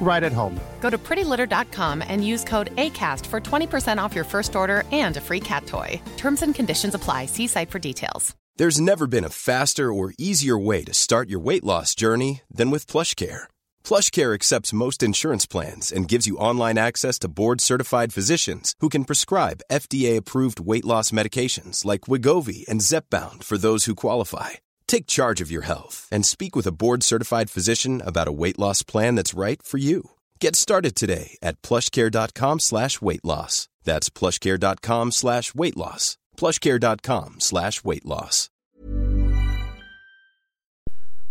[0.00, 0.60] right at home.
[0.80, 5.20] Go to prettylitter.com and use code ACAST for 20% off your first order and a
[5.20, 6.00] free cat toy.
[6.16, 7.26] Terms and conditions apply.
[7.26, 8.34] See site for details.
[8.56, 12.70] There's never been a faster or easier way to start your weight loss journey than
[12.70, 13.48] with PlushCare.
[13.82, 19.04] PlushCare accepts most insurance plans and gives you online access to board-certified physicians who can
[19.04, 24.50] prescribe FDA-approved weight loss medications like Wigovi and Zepbound for those who qualify.
[24.86, 28.82] Take charge of your health and speak with a board-certified physician about a weight loss
[28.82, 30.10] plan that's right for you.
[30.40, 33.68] Get started today at plushcare.com slash weight loss.
[33.82, 36.16] That's plushcare.com slash weight loss.
[36.36, 38.50] plushcare.com slash weight loss.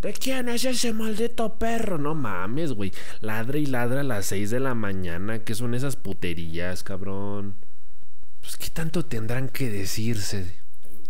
[0.03, 1.97] ¿De quién es ese maldito perro?
[1.97, 2.91] No mames, güey.
[3.21, 5.45] Ladra y ladra a las 6 de la mañana.
[5.45, 7.55] ¿Qué son esas puterías, cabrón?
[8.41, 10.59] Pues, ¿qué tanto tendrán que decirse?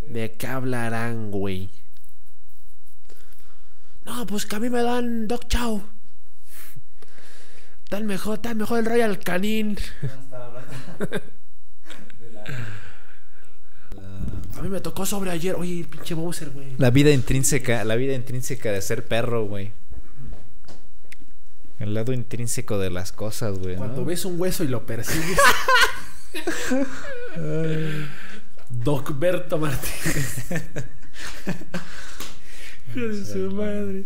[0.08, 1.72] ¿De qué hablarán, güey?
[4.06, 5.84] No, pues que a mí me dan Doc Chow.
[7.90, 9.78] Tal mejor, tal mejor el Royal Canin.
[14.58, 15.56] A mí me tocó sobre ayer.
[15.56, 16.76] Oye, pinche Bowser, güey.
[16.78, 19.72] La vida intrínseca, la vida intrínseca de ser perro, güey.
[21.80, 23.76] El lado intrínseco de las cosas, güey.
[23.76, 24.06] Cuando ¿no?
[24.06, 25.38] ves un hueso y lo persigues.
[28.70, 30.46] Doc Berto Martínez.
[32.96, 34.06] Hijo de su madre.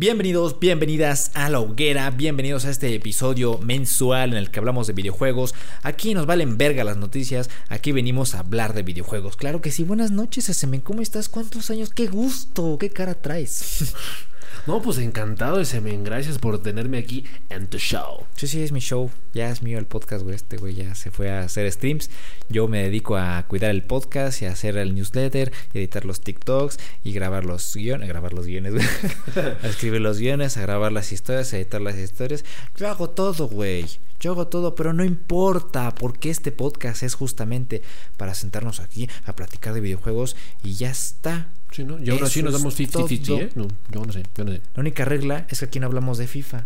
[0.00, 4.92] Bienvenidos, bienvenidas a la hoguera, bienvenidos a este episodio mensual en el que hablamos de
[4.92, 5.56] videojuegos.
[5.82, 9.36] Aquí nos valen verga las noticias, aquí venimos a hablar de videojuegos.
[9.36, 11.28] Claro que sí, buenas noches, Semen, ¿cómo estás?
[11.28, 11.90] ¿Cuántos años?
[11.90, 12.76] ¡Qué gusto!
[12.78, 13.92] ¿Qué cara traes?
[14.66, 16.04] No, pues encantado, Semen.
[16.04, 18.24] Gracias por tenerme aquí en tu show.
[18.36, 19.10] Sí, sí, es mi show.
[19.32, 20.36] Ya es mío el podcast, güey.
[20.36, 22.10] Este güey ya se fue a hacer streams.
[22.48, 26.20] Yo me dedico a cuidar el podcast y a hacer el newsletter, y editar los
[26.20, 28.08] TikToks y grabar los guiones.
[28.08, 28.86] Grabar los guiones, güey.
[29.62, 32.44] a escribir los guiones, a grabar las historias, a editar las historias.
[32.76, 33.86] Yo hago todo, güey.
[34.20, 37.82] Yo hago todo, pero no importa, porque este podcast es justamente
[38.16, 41.48] para sentarnos aquí a platicar de videojuegos y ya está.
[41.70, 41.98] Sí, ¿no?
[42.02, 43.38] Y aún así nos damos es 50-50, todo.
[43.38, 43.50] ¿eh?
[43.54, 44.62] No, yo no sé, yo no sé.
[44.74, 46.64] La única regla es que aquí no hablamos de FIFA.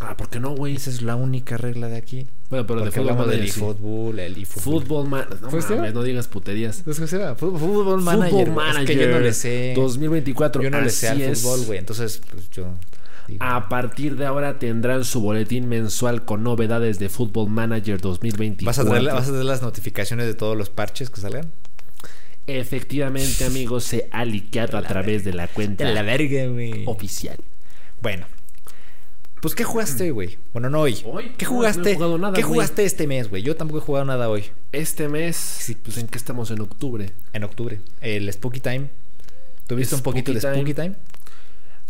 [0.00, 0.76] Ah, ¿por qué no, güey?
[0.76, 2.26] Esa es la única regla de aquí.
[2.50, 4.82] Bueno, pero de fútbol hablamos del eFootball, el eFootball.
[4.82, 5.26] Fútbol man...
[5.40, 5.94] No, ¿Pues, mames, sí?
[5.94, 6.82] no digas puterías.
[6.84, 7.34] ¿Cómo se llama?
[7.34, 8.48] Fútbol, fútbol manager.
[8.48, 8.76] Fútbol.
[8.78, 9.72] Es que yo no le sé.
[9.74, 10.62] 2024.
[10.62, 11.40] Yo no le sé al es.
[11.40, 11.78] fútbol, güey.
[11.78, 12.74] Entonces, pues yo.
[13.26, 18.66] digo, A partir de ahora tendrán su boletín mensual con novedades de Football Manager 2024.
[18.66, 21.50] ¿Vas a, tener, ¿Vas a tener las notificaciones de todos los parches que salgan?
[22.46, 26.84] Efectivamente, amigos, se ha liqueado a través de la cuenta De la verga, güey.
[26.86, 27.36] oficial.
[28.00, 28.26] Bueno.
[29.42, 30.38] Pues, ¿qué jugaste, güey?
[30.52, 30.98] Bueno, no hoy.
[31.04, 31.80] Hoy, ¿Qué jugaste?
[31.82, 32.54] no he jugado nada, ¿Qué güey.
[32.54, 33.42] jugaste este mes, güey?
[33.42, 34.44] Yo tampoco he jugado nada hoy.
[34.72, 37.12] Este mes, pues en que estamos en octubre.
[37.32, 37.80] En octubre.
[38.00, 38.88] El Spooky Time.
[39.66, 40.94] ¿Tuviste un poquito de Spooky Time?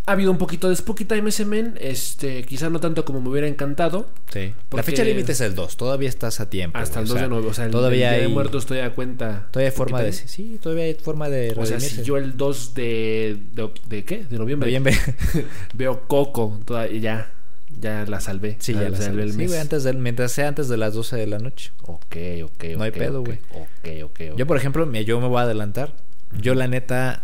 [0.08, 3.28] Ha habido un poquito de Spooky Time ese men, este, quizá no tanto como me
[3.28, 4.08] hubiera encantado.
[4.32, 4.54] Sí.
[4.70, 5.76] La fecha límite es el 2.
[5.76, 6.78] Todavía estás a tiempo.
[6.78, 7.48] Hasta el 2 O sea, de nuevo.
[7.48, 9.48] O sea, el, todavía el Día hay, de muertos estoy a cuenta.
[9.50, 10.12] Todavía hay forma de.
[10.12, 11.52] Sí, todavía hay forma de.
[11.58, 14.24] O sea, si yo el 2 de, de, de ¿qué?
[14.24, 14.68] De noviembre.
[14.68, 14.94] Noviembre.
[15.74, 17.32] Veo Coco, toda, y ya,
[17.80, 18.56] ya la salvé.
[18.60, 19.48] Sí, ya la salvé el Sí, mes.
[19.48, 21.72] güey, antes del, mientras sea antes de las 12 de la noche.
[21.82, 23.38] Ok, ok, No hay pedo, güey.
[23.54, 24.36] Ok, ok, ok.
[24.38, 25.94] Yo, por ejemplo, me- yo me voy a adelantar.
[26.40, 27.20] Yo, la neta,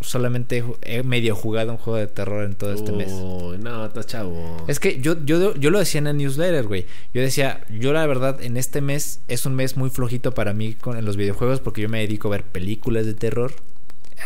[0.00, 3.10] solamente he medio jugado un juego de terror en todo este mes.
[3.10, 4.64] No, está chavo.
[4.68, 6.86] Es que yo, yo, yo lo decía en el newsletter, güey.
[7.14, 10.74] Yo decía, yo la verdad, en este mes es un mes muy flojito para mí
[10.74, 13.54] con, en los videojuegos porque yo me dedico a ver películas de terror,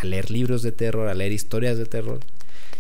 [0.01, 2.21] a leer libros de terror, a leer historias de terror.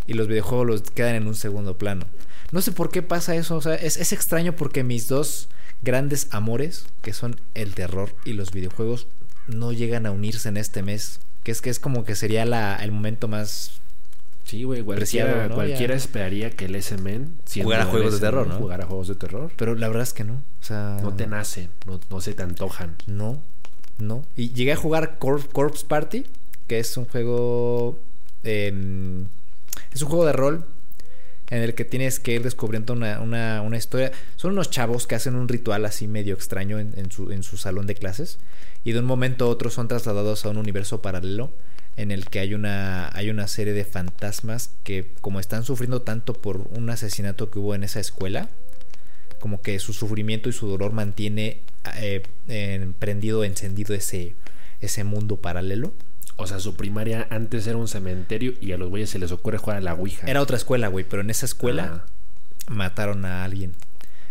[0.06, 2.06] Y los videojuegos los quedan en un segundo plano.
[2.50, 3.56] No sé por qué pasa eso.
[3.56, 5.48] O sea, es, es extraño porque mis dos
[5.82, 9.06] grandes amores, que son el terror y los videojuegos,
[9.46, 11.20] no llegan a unirse en este mes.
[11.42, 13.72] Que es que es como que sería la, el momento más
[14.44, 15.54] Sí, güey, cualquiera, Preciado, ¿no?
[15.54, 15.98] cualquiera Ya.
[15.98, 18.56] esperaría que el S-Men siendo Jugara juegos de S-Men, terror, ¿no?
[18.58, 19.52] Jugara juegos de terror.
[19.56, 20.34] Pero la verdad es que no.
[20.34, 22.96] O sea, No te nacen, no, no se te antojan.
[23.06, 23.40] No,
[23.98, 24.24] no.
[24.36, 26.24] Y llegué a jugar Corp- Corpse Party,
[26.66, 27.98] que es un juego.
[28.42, 28.72] es
[30.02, 30.64] un juego de rol
[31.50, 34.12] en el que tienes que ir descubriendo una, una- una historia.
[34.36, 37.56] Son unos chavos que hacen un ritual así medio extraño en, en su, en su
[37.56, 38.38] salón de clases.
[38.84, 41.52] Y de un momento a otro son trasladados a un universo paralelo
[41.96, 46.32] en el que hay una, hay una serie de fantasmas que como están sufriendo tanto
[46.34, 48.48] por un asesinato que hubo en esa escuela,
[49.38, 51.60] como que su sufrimiento y su dolor mantiene
[51.96, 54.34] eh, en- prendido, encendido ese,
[54.80, 55.92] ese mundo paralelo.
[56.36, 59.58] O sea, su primaria antes era un cementerio y a los güeyes se les ocurre
[59.58, 60.26] jugar a la Ouija.
[60.26, 62.06] Era otra escuela, güey, pero en esa escuela Ah.
[62.68, 63.74] mataron a alguien.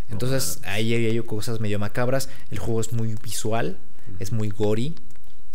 [0.10, 2.30] Entonces ahí hay cosas medio macabras.
[2.50, 3.78] El juego es muy visual,
[4.20, 4.96] es muy gory.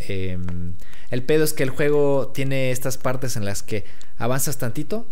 [0.00, 0.38] Eh,
[1.10, 3.84] el pedo es que el juego tiene estas partes en las que
[4.18, 5.06] avanzas tantito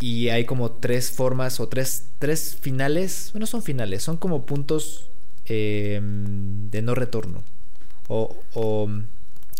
[0.00, 3.30] y hay como tres formas o tres, tres finales.
[3.32, 5.08] Bueno, son finales, son como puntos
[5.46, 7.42] eh, de no retorno.
[8.08, 8.88] O, o,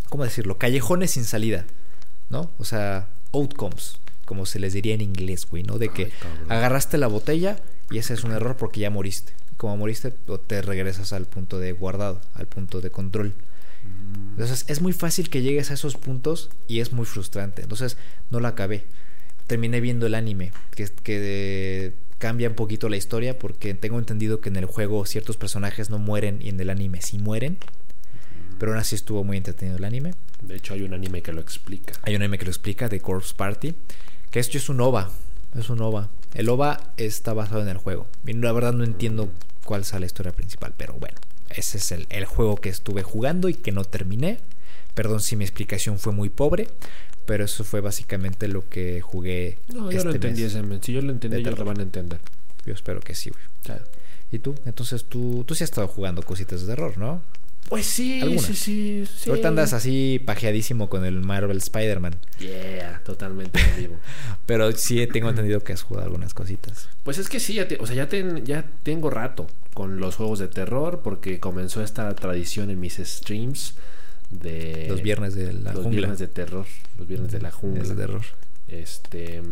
[0.08, 0.58] ¿cómo decirlo?
[0.58, 1.64] Callejones sin salida,
[2.30, 2.50] ¿no?
[2.58, 5.78] O sea, outcomes, como se les diría en inglés, güey, ¿no?
[5.78, 6.10] De que Ay,
[6.48, 7.58] agarraste la botella
[7.90, 9.32] y ese es un error porque ya moriste.
[9.56, 13.34] Como moriste, o te regresas al punto de guardado, al punto de control.
[14.30, 17.62] Entonces es muy fácil que llegues a esos puntos y es muy frustrante.
[17.62, 17.96] Entonces
[18.30, 18.84] no la acabé.
[19.46, 24.48] Terminé viendo el anime, que, que cambia un poquito la historia porque tengo entendido que
[24.48, 27.58] en el juego ciertos personajes no mueren y en el anime sí mueren.
[28.58, 30.14] Pero aún así estuvo muy entretenido el anime.
[30.42, 31.92] De hecho, hay un anime que lo explica.
[32.02, 33.74] Hay un anime que lo explica, de Corpse Party,
[34.30, 35.10] que esto es un OVA.
[35.54, 36.08] Es un OVA.
[36.36, 38.06] El OVA está basado en el juego.
[38.24, 39.30] La verdad no entiendo
[39.64, 41.16] cuál sea la historia principal, pero bueno,
[41.48, 44.38] ese es el, el juego que estuve jugando y que no terminé.
[44.94, 46.68] Perdón si mi explicación fue muy pobre,
[47.26, 49.58] pero eso fue básicamente lo que jugué.
[49.68, 50.52] No, yo este lo entendí mes.
[50.52, 50.82] ese men.
[50.82, 52.20] Si yo lo entendí, ellos lo van a entender.
[52.64, 53.78] Yo espero que sí, güey.
[54.30, 54.54] ¿Y tú?
[54.64, 57.22] Entonces tú, tú sí has estado jugando cositas de terror, ¿no?
[57.68, 59.28] Pues sí, sí, sí, sí.
[59.30, 62.14] Ahorita andas así pajeadísimo con el Marvel Spider-Man.
[62.38, 63.96] Yeah, totalmente en vivo.
[64.46, 66.88] Pero sí tengo entendido que has jugado algunas cositas.
[67.02, 70.14] Pues es que sí, ya te- o sea, ya, ten- ya tengo rato con los
[70.16, 73.74] juegos de terror porque comenzó esta tradición en mis streams
[74.30, 75.90] de Los viernes de la los jungla.
[75.98, 76.66] viernes de terror,
[76.98, 77.82] los viernes de la jungla.
[77.82, 78.22] Es de terror.
[78.68, 79.42] Este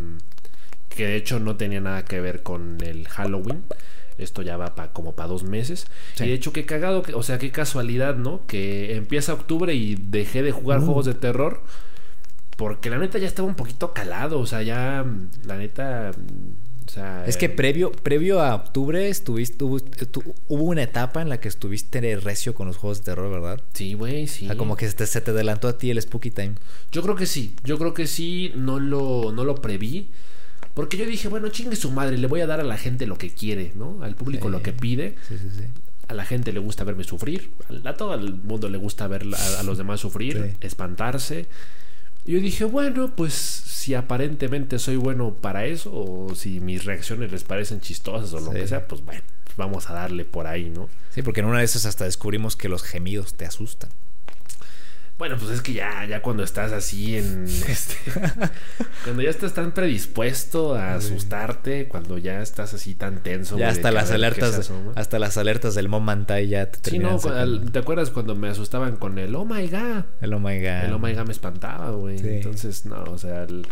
[0.88, 3.64] que de hecho no tenía nada que ver con el Halloween.
[4.18, 5.86] Esto ya va pa- como para dos meses.
[6.14, 6.24] Sí.
[6.24, 8.42] Y de hecho, qué cagado, o sea, qué casualidad, ¿no?
[8.46, 10.84] Que empieza octubre y dejé de jugar Uh.
[10.86, 11.62] juegos de terror.
[12.56, 14.38] Porque la neta ya estaba un poquito calado.
[14.38, 15.04] O sea, ya,
[15.44, 16.12] la neta.
[16.86, 17.24] O sea.
[17.26, 19.80] Es que eh, previo, previo a octubre estuviste, hubo,
[20.48, 23.60] una etapa en la que estuviste recio con los juegos de terror, ¿verdad?
[23.72, 24.44] Sí, güey, sí.
[24.44, 26.52] O sea, como que se te, se te adelantó a ti el Spooky Time.
[26.92, 30.10] Yo creo que sí, yo creo que sí, no lo, no lo preví.
[30.74, 33.16] Porque yo dije, bueno, chingue su madre, le voy a dar a la gente lo
[33.16, 34.02] que quiere, ¿no?
[34.02, 34.52] Al público Sí.
[34.52, 35.14] lo que pide.
[35.28, 35.64] Sí, sí, sí.
[36.08, 37.50] A la gente le gusta verme sufrir.
[37.84, 40.56] A, a todo el mundo le gusta ver a, a los demás sufrir, Sí.
[40.66, 41.46] espantarse.
[42.26, 47.30] Y yo dije, bueno, pues si aparentemente soy bueno para eso, o si mis reacciones
[47.30, 48.58] les parecen chistosas o lo Sí.
[48.58, 49.22] que sea, pues bueno,
[49.56, 50.88] vamos a darle por ahí, ¿no?
[51.10, 53.90] Sí, porque en una de esas hasta descubrimos que los gemidos te asustan.
[55.16, 57.94] Bueno, pues es que ya, ya cuando estás así en este.
[59.04, 63.56] cuando ya estás tan predispuesto a asustarte, cuando ya estás así tan tenso.
[63.56, 67.78] ya hasta las alertas, hasta las alertas del Momantai ya te Sí, no, al- ¿te
[67.78, 70.04] acuerdas cuando me asustaban con el oh my god?
[70.20, 70.84] El oh my god.
[70.86, 72.18] El oh my god me espantaba, güey.
[72.18, 72.26] Sí.
[72.28, 73.66] Entonces, no, o sea, el-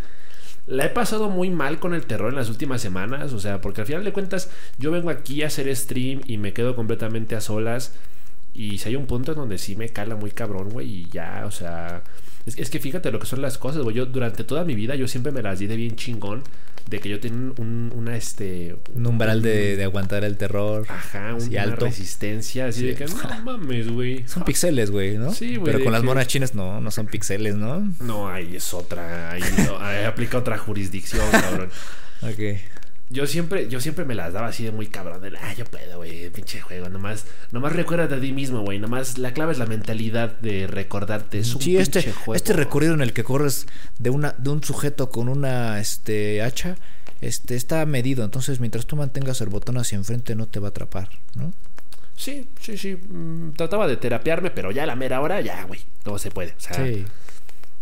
[0.68, 3.80] la he pasado muy mal con el terror en las últimas semanas, o sea, porque
[3.80, 7.40] al final de cuentas yo vengo aquí a hacer stream y me quedo completamente a
[7.40, 7.94] solas
[8.54, 11.44] y si hay un punto en donde sí me cala muy cabrón, güey, y ya,
[11.46, 12.02] o sea,
[12.46, 14.94] es, es que fíjate lo que son las cosas, güey, yo durante toda mi vida
[14.94, 16.42] yo siempre me las di de bien chingón,
[16.88, 18.74] de que yo tenía un, una, este...
[18.94, 20.84] Un umbral de, de aguantar el terror.
[20.88, 21.84] Ajá, un- una alto.
[21.86, 22.86] resistencia, así Sí.
[22.86, 24.26] de que no mames, güey.
[24.26, 25.32] Son pixeles, güey, ¿no?
[25.32, 27.88] Sí, güey, Pero con las monas chinas no, no son pixeles, ¿no?
[28.00, 31.70] No, ahí es otra, ahí, no, ahí aplica otra jurisdicción, cabrón.
[32.22, 32.38] Ok.
[33.12, 35.20] Yo siempre, yo siempre me las daba así de muy cabrón.
[35.20, 36.88] De, ah, yo puedo, güey, pinche juego.
[36.88, 38.78] Nomás, nomás recuérdate de ti mismo, güey.
[38.78, 41.38] Nomás la clave es la mentalidad de recordarte.
[41.38, 42.34] Es un Sí, este, pinche juego.
[42.34, 43.66] este recorrido en el que corres
[43.98, 46.76] de una de un sujeto con una este hacha
[47.20, 50.70] este está medido, entonces mientras tú mantengas el botón hacia enfrente no te va a
[50.70, 51.52] atrapar, ¿no?
[52.16, 52.96] Sí, sí, sí.
[52.96, 55.80] mm, Trataba de terapearme, pero ya a la mera hora, ya, güey.
[56.02, 56.52] Todo se puede.
[56.56, 57.04] O sea, Sí.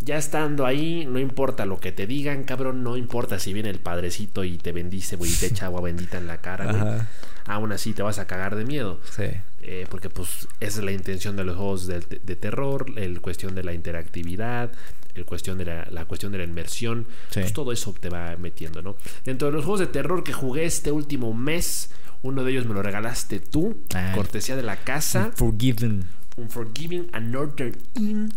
[0.00, 2.82] Ya estando ahí, no importa lo que te digan, cabrón.
[2.82, 6.18] No importa si viene el padrecito y te bendice, güey, y te echa agua bendita
[6.18, 7.00] en la cara, güey.
[7.46, 9.00] Aún así te vas a cagar de miedo.
[9.10, 9.24] Sí.
[9.62, 13.54] eh, porque pues esa es la intención de los juegos de, de terror, el cuestión
[13.54, 14.70] de la interactividad,
[15.14, 17.40] el cuestión de la, la cuestión de la inmersión, Sí.
[17.40, 18.96] pues todo eso te va metiendo, ¿no?
[19.24, 21.90] Dentro de los juegos de terror que jugué este último mes,
[22.22, 23.76] uno de ellos me lo regalaste tú,
[24.14, 25.30] cortesía de la casa.
[25.34, 26.04] Forgiven.
[26.36, 28.32] Unforgiving a Northern Inn.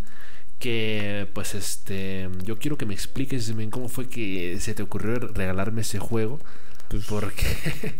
[0.63, 2.29] Que pues este.
[2.45, 6.39] Yo quiero que me expliques cómo fue que se te ocurrió regalarme ese juego.
[6.87, 7.43] Pues, Porque.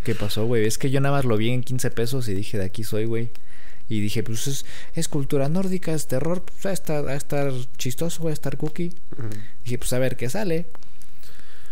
[0.05, 0.65] ¿Qué pasó, güey?
[0.65, 3.03] Es que yo nada más lo vi en 15 pesos y dije, de aquí soy,
[3.03, 3.31] güey.
[3.89, 4.65] Y dije, pues es,
[4.95, 8.33] es cultura nórdica, es terror, pues va a estar, va a estar chistoso, va a
[8.33, 8.93] estar cookie.
[9.65, 10.67] Dije, pues a ver qué sale.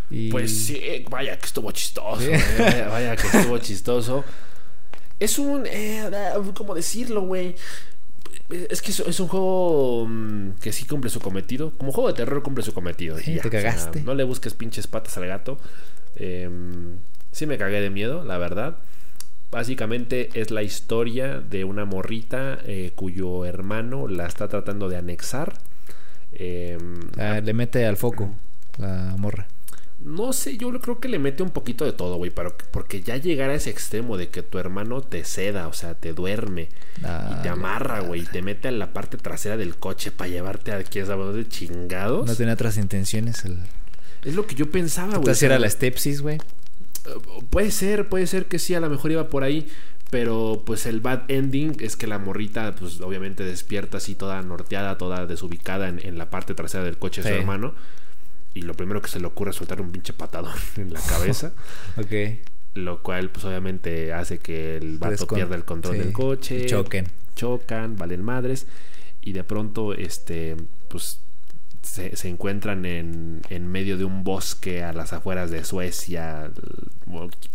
[0.10, 0.30] Y...
[0.30, 2.20] Pues sí, vaya que estuvo chistoso.
[2.20, 2.32] Sí.
[2.32, 4.26] eh, Vaya, vaya que estuvo chistoso.
[5.22, 5.66] Es un.
[5.68, 6.10] eh,
[6.54, 7.56] ¿Cómo decirlo, güey?
[8.70, 11.72] Es que es, un juego mm, que sí cumple su cometido.
[11.78, 13.18] Como juego de terror cumple su cometido.
[13.18, 14.02] Sí, ya, te o sea, cagaste.
[14.02, 15.58] no le busques pinches patas al gato.
[16.16, 16.98] Em,
[17.32, 18.78] sí me cagué de miedo, la verdad.
[19.52, 25.54] Básicamente es la historia de una morrita eh, cuyo hermano la está tratando de anexar.
[26.32, 28.34] Em, Ah, le mete al foco
[28.78, 29.48] la morra.
[30.04, 33.50] No sé, yo creo que le mete un poquito de todo, güey, porque ya llegar
[33.50, 37.08] a ese extremo de que tu hermano te ceda, o sea, te duerme y te
[37.08, 41.06] Dale, amarra, güey, y te mete en la parte trasera del coche para llevarte a
[41.06, 42.26] saber de chingados.
[42.26, 43.46] No tenía otras intenciones.
[43.46, 43.60] El...
[44.24, 45.36] Es lo que yo pensaba, güey.
[45.42, 46.40] era la stepsis, güey.
[47.50, 49.68] Puede ser, puede ser que sí, a lo mejor iba por ahí.
[50.10, 54.98] Pero pues el bad ending es que la morrita, pues obviamente despierta así toda norteada,
[54.98, 57.74] toda desubicada en, en la parte trasera del coche de su hermano.
[58.54, 61.54] Y lo primero que se le ocurre es soltar un pinche patadón en la cabeza.
[61.98, 62.40] Ok.
[62.74, 66.64] Lo cual, pues obviamente hace que el vato pierda el control sí, del coche.
[66.64, 67.08] y choquen.
[67.36, 68.66] Chocan, valen madres.
[69.22, 70.56] Y de pronto, este,
[70.88, 71.20] pues
[71.82, 76.52] se, se encuentran en, en medio de un bosque a las afueras de Suecia.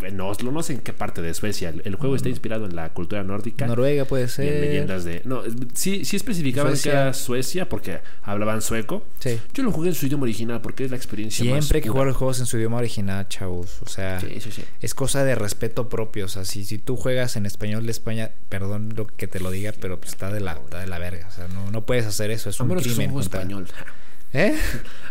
[0.03, 1.71] En Oslo, no sé en qué parte de Suecia.
[1.71, 3.67] El, el juego está inspirado en la cultura nórdica.
[3.67, 4.61] Noruega puede y en ser.
[4.61, 5.23] leyendas de.
[5.25, 5.43] No,
[5.75, 6.93] sí, sí especificaban Suecia.
[6.93, 9.07] que era Suecia porque hablaban sueco.
[9.21, 9.41] Sí.
[9.55, 11.87] Yo lo jugué en su idioma original porque es la experiencia más Siempre hay que
[11.89, 11.93] pura.
[11.95, 13.81] jugar los juegos en su idioma original, chavos.
[13.83, 14.63] O sea, Sí, sí, sí.
[14.81, 16.27] es cosa de respeto propio.
[16.27, 19.51] O sea, si, si tú juegas en español de España, perdón lo que te lo
[19.51, 21.29] diga, pero pues está de la, está de la verga.
[21.29, 22.51] O sea, no, no puedes hacer eso.
[22.51, 23.07] Es un crimen.
[23.07, 23.67] juego español.
[24.33, 24.55] ¿Eh?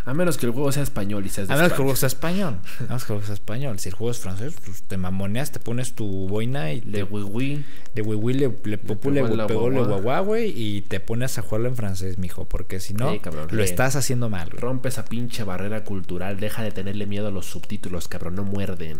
[0.04, 1.96] A menos que el juego sea español y seas de A menos que el juego
[1.96, 2.58] sea español.
[2.78, 3.78] A menos que el juego sea español.
[3.80, 7.02] Si el juego es francés, pues te mamoneas, te pones tu boina y De te,
[7.04, 10.20] Wii de wiwi le, le le pegó en la pegó le guagua.
[10.20, 12.44] güey, y te pones a jugarlo en francés, mijo.
[12.44, 14.60] Porque si no, Sí, cabrón, lo estás haciendo mal, güey.
[14.60, 16.38] Rompe esa pinche barrera cultural.
[16.38, 18.36] Deja de tenerle miedo a los subtítulos, cabrón.
[18.36, 18.98] No muerden.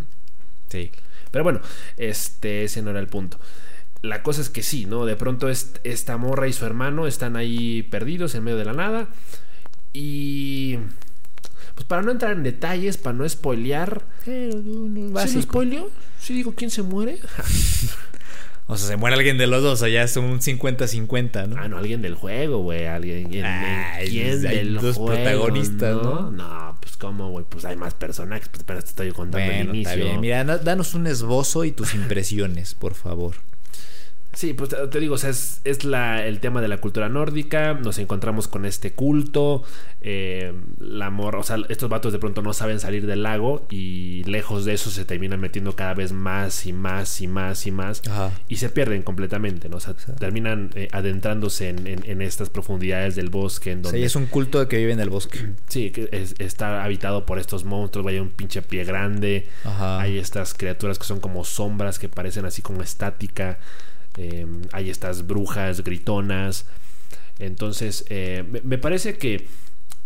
[0.71, 0.91] Sí.
[1.31, 1.61] Pero bueno,
[1.99, 3.39] este, ese no era el punto.
[4.03, 5.07] La cosa es que sí, ¿no?
[5.07, 8.73] De pronto est- esta morra y su hermano están ahí perdidos en medio de la
[8.73, 9.09] nada.
[9.97, 10.79] Y.
[11.75, 14.03] Pues para no entrar en detalles, para no spoilear.
[14.25, 15.91] Pero, no, ¿Sí spoileo?
[16.21, 17.19] ¿Sí digo quién se muere?
[18.69, 21.55] O sea, se muere alguien de los dos, o sea, ya es un 50-50, ¿no?
[21.57, 22.87] Ah, no, alguien del juego, güey.
[22.87, 23.29] Alguien.
[23.29, 26.33] ¿Quién, Ay, quién pues, hay del dos juego, protagonistas, ¿no?
[26.33, 27.47] No, pues cómo, güey.
[27.49, 28.49] Pues hay más personajes.
[28.49, 29.93] Pues pero te estoy contando el bueno, inicio.
[29.93, 30.21] está bien.
[30.21, 33.37] Mira, da- danos un esbozo y tus impresiones, por favor.
[34.37, 37.73] Sí, pues te, digo, o sea, es, es la, el tema de la cultura nórdica.
[37.73, 39.63] Nos encontramos con este culto.
[40.03, 44.23] eh, la morra, o sea, estos vatos de pronto no saben salir del lago y
[44.25, 48.03] lejos de eso se terminan metiendo cada vez más y más y más y más.
[48.09, 48.31] Ajá.
[48.47, 49.79] Y se pierden completamente, ¿no?
[49.79, 53.73] O sea, terminan eh, adentrándose en, en- en estas profundidades del bosque.
[53.73, 55.39] En donde, ya es un culto de que vive en el bosque.
[55.69, 58.05] Sí, que es- está habitado por estos monstruos.
[58.05, 59.49] Vaya un pinche pie grande.
[59.65, 59.99] Ajá.
[60.01, 63.59] Hay estas criaturas que son como sombras que parecen así como estática.
[64.17, 66.67] Eh, hay estas brujas gritonas.
[67.39, 69.47] Entonces, eh, me, parece que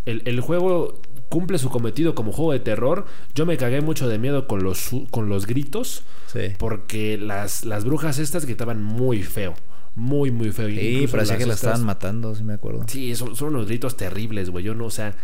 [0.07, 1.01] el, el juego
[1.31, 3.07] cumple su cometido como juego de terror.
[3.35, 6.03] Yo me cagué mucho de miedo con los, con los gritos.
[6.27, 6.53] Sí.
[6.59, 9.55] Porque las, las brujas estas gritaban muy feo.
[9.95, 10.69] Muy, muy feo.
[10.69, 12.85] Sí, Incluso parecía que la estaban matando, sí me acuerdo.
[12.87, 14.65] Sí, son, son unos gritos terribles, güey.
[14.65, 15.15] Yo no, o sea,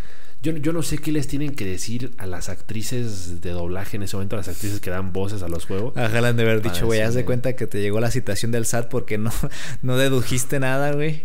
[0.43, 4.02] yo, yo no sé qué les tienen que decir a las actrices de doblaje en
[4.05, 5.97] ese momento, a las actrices que dan voces a los juegos.
[5.97, 8.52] Ajá, le han de haber dicho, güey, haz de cuenta que te llegó la citación
[8.52, 9.31] del SAT porque no,
[9.83, 11.23] no dedujiste nada, güey.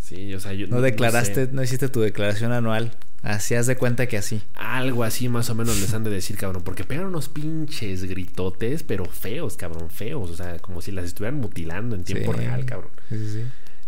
[0.00, 1.52] Sí, o sea, yo No declaraste, sé.
[1.52, 2.92] no hiciste tu declaración anual.
[3.22, 4.40] Así haz de cuenta que así.
[4.54, 6.62] Algo así más o menos les han de decir, cabrón.
[6.64, 10.30] Porque pegan unos pinches gritotes, pero feos, cabrón, feos.
[10.30, 12.38] O sea, como si las estuvieran mutilando en tiempo Sí.
[12.40, 12.90] real, cabrón.
[13.10, 13.42] Sí, sí, sí.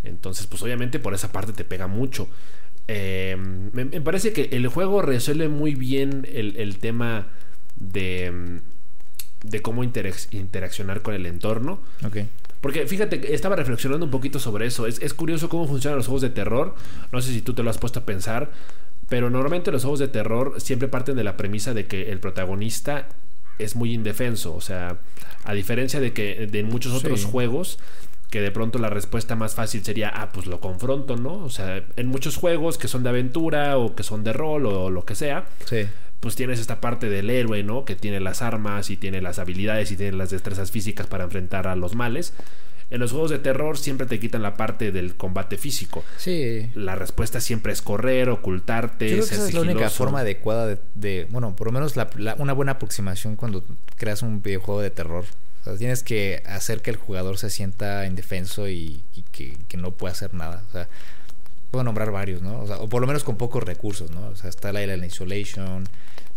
[0.04, 2.28] Entonces, pues obviamente por esa parte te pega mucho.
[2.89, 3.37] Eh,
[3.73, 7.29] me, me parece que el juego resuelve muy bien el, el tema
[7.77, 8.61] de,
[9.45, 11.81] de cómo interac- interaccionar con el entorno.
[12.61, 14.87] Porque fíjate, estaba reflexionando un poquito sobre eso.
[14.87, 16.75] Es, es curioso cómo funcionan los juegos de terror.
[17.11, 18.51] No sé si tú te lo has puesto a pensar.
[19.09, 23.09] Pero normalmente los juegos de terror siempre parten de la premisa de que el protagonista
[23.59, 24.55] es muy indefenso.
[24.55, 24.99] O sea,
[25.45, 27.29] a diferencia de que de en muchos otros Sí.
[27.31, 27.79] juegos
[28.33, 31.35] que de pronto la respuesta más fácil sería, ah, pues lo confronto, ¿no?
[31.45, 34.89] O sea, en muchos juegos que son de aventura o que son de rol o
[34.91, 35.87] lo que sea, Sí.
[36.19, 37.85] pues tienes esta parte del héroe, ¿no?
[37.85, 41.69] Que tiene las armas y tiene las habilidades y tiene las destrezas físicas para enfrentar
[41.69, 42.33] a los males.
[42.91, 46.03] En los juegos de terror siempre te quitan la parte del combate físico.
[46.17, 46.71] Sí.
[46.75, 50.21] La respuesta siempre es correr, ocultarte, Yo creo que ser esa es la única forma
[50.21, 53.62] adecuada de, de- bueno, por lo menos la- la- una buena aproximación cuando
[53.97, 55.25] creas un videojuego de terror.
[55.62, 59.76] O sea, tienes que hacer que el jugador se sienta indefenso y, y que, que
[59.76, 60.62] no pueda hacer nada.
[60.69, 60.88] O sea,
[61.71, 62.61] puedo nombrar varios, ¿no?
[62.61, 64.26] O, sea, o por lo menos con pocos recursos, ¿no?
[64.28, 65.88] O sea, está la Alien Isolation,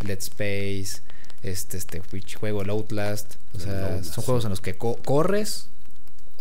[0.06, 1.02] Let's Space,
[1.44, 2.02] este, este
[2.40, 3.36] juego, el Outlast.
[3.54, 5.68] O sea, Outlast, son juegos en los que co- corres,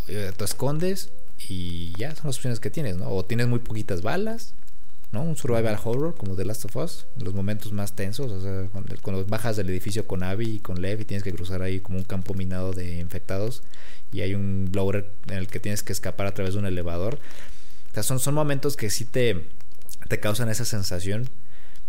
[0.09, 1.11] eh, te escondes
[1.49, 3.09] y ya son las opciones que tienes, ¿no?
[3.09, 4.53] O tienes muy poquitas balas,
[5.15, 5.23] ¿no?
[5.23, 8.69] Un survival horror como The Last of Us, los momentos más tensos, o sea,
[9.01, 11.97] cuando, bajas del edificio con Abby y con Lev y tienes que cruzar ahí como
[11.97, 13.63] un campo minado de infectados
[14.13, 17.19] y hay un blower en el que tienes que escapar a través de un elevador.
[17.91, 19.45] O sea, son, son momentos que sí te,
[20.09, 21.29] te causan esa sensación,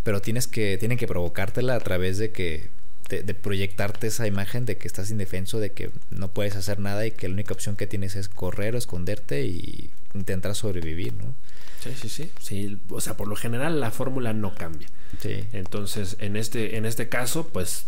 [0.03, 2.69] pero tienes que, tienen que provocártela a través de que
[3.09, 7.11] de proyectarte esa imagen de que estás indefenso, de que no puedes hacer nada y
[7.11, 11.35] que la única opción que tienes es correr o esconderte y intentar sobrevivir, ¿no?
[11.85, 12.77] Sí, sí, sí, sí.
[12.89, 14.87] O sea, por lo general la fórmula no cambia.
[15.21, 15.45] Sí.
[15.53, 17.87] Entonces, en este, en este caso, pues,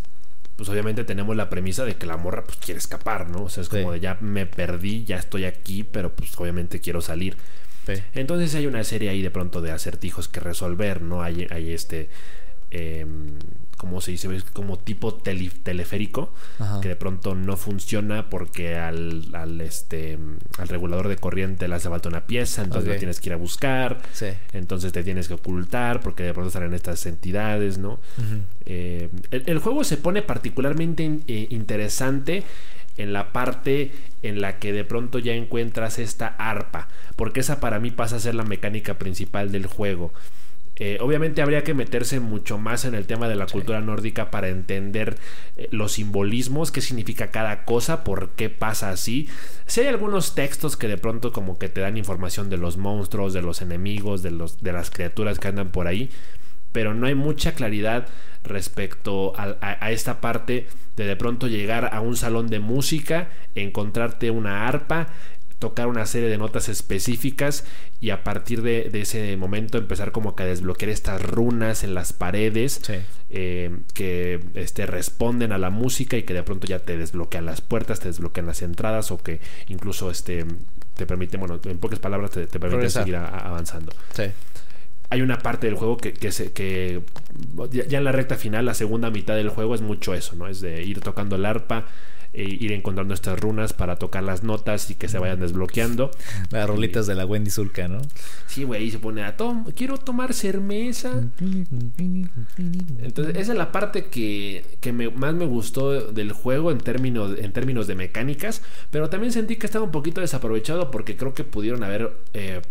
[0.55, 3.43] pues obviamente tenemos la premisa de que la morra pues quiere escapar, ¿no?
[3.43, 3.95] O sea, es como Sí.
[3.95, 7.37] de ya me perdí, ya estoy aquí, pero pues obviamente quiero salir.
[8.13, 11.23] Entonces hay una serie ahí de pronto de acertijos que resolver, ¿no?
[11.23, 12.09] Hay, hay este,
[12.71, 13.05] eh,
[13.77, 14.27] ¿cómo se dice?
[14.53, 16.81] Como tipo tele- teleférico, Ajá.
[16.81, 20.17] que de pronto no funciona porque al, al, este,
[20.57, 22.93] al regulador de corriente le hace falta una pieza, entonces Ok.
[22.95, 24.01] la tienes que ir a buscar.
[24.13, 24.27] Sí.
[24.53, 27.99] Entonces te tienes que ocultar porque de pronto salen estas entidades, ¿no?
[28.65, 32.43] Eh, el, el juego se pone particularmente in- eh, interesante
[32.97, 33.91] en la parte
[34.23, 38.19] en la que de pronto ya encuentras esta arpa, porque esa para mí pasa a
[38.19, 40.11] ser la mecánica principal del juego.
[40.79, 44.49] Eh, obviamente habría que meterse mucho más en el tema de la cultura nórdica para
[44.49, 45.17] entender
[45.57, 49.27] eh, los simbolismos, qué significa cada cosa, por qué pasa así.
[49.65, 53.33] Si hay algunos textos que de pronto como que te dan información de los monstruos,
[53.33, 56.09] de los enemigos, de, los, de las criaturas que andan por ahí,
[56.71, 58.07] pero no hay mucha claridad
[58.43, 63.29] respecto a, a- a esta parte de de pronto llegar a un salón de música,
[63.55, 65.07] encontrarte una arpa,
[65.59, 67.63] tocar una serie de notas específicas
[67.99, 71.93] y a partir de, de ese momento empezar como que a desbloquear estas runas en
[71.95, 72.93] las paredes Sí.
[73.31, 77.61] eh, que este, responden a la música y que de pronto ya te desbloquean las
[77.61, 80.45] puertas, te desbloquean las entradas o que incluso este,
[80.95, 84.23] te permite, bueno, en pocas palabras te, te permite seguir a- a- avanzando Sí.
[85.09, 87.01] hay una parte del juego que, que, se- que
[87.71, 90.47] ya, ya en la recta final, la segunda mitad del juego es mucho eso, ¿no?
[90.47, 91.85] Es de ir tocando el arpa,
[92.33, 96.11] e ir encontrando estas runas para tocar las notas y que se vayan desbloqueando.
[96.51, 98.01] Las rolitas de la Wendy Zulka, ¿no?
[98.47, 101.23] Sí, güey, y se pone a tom quiero tomar cerveza.
[103.01, 107.37] Entonces, esa es la parte que, que me- más me gustó del juego en términos,
[107.37, 108.61] en términos de mecánicas,
[108.91, 112.61] pero también sentí que estaba un poquito desaprovechado porque creo que pudieron haber eh,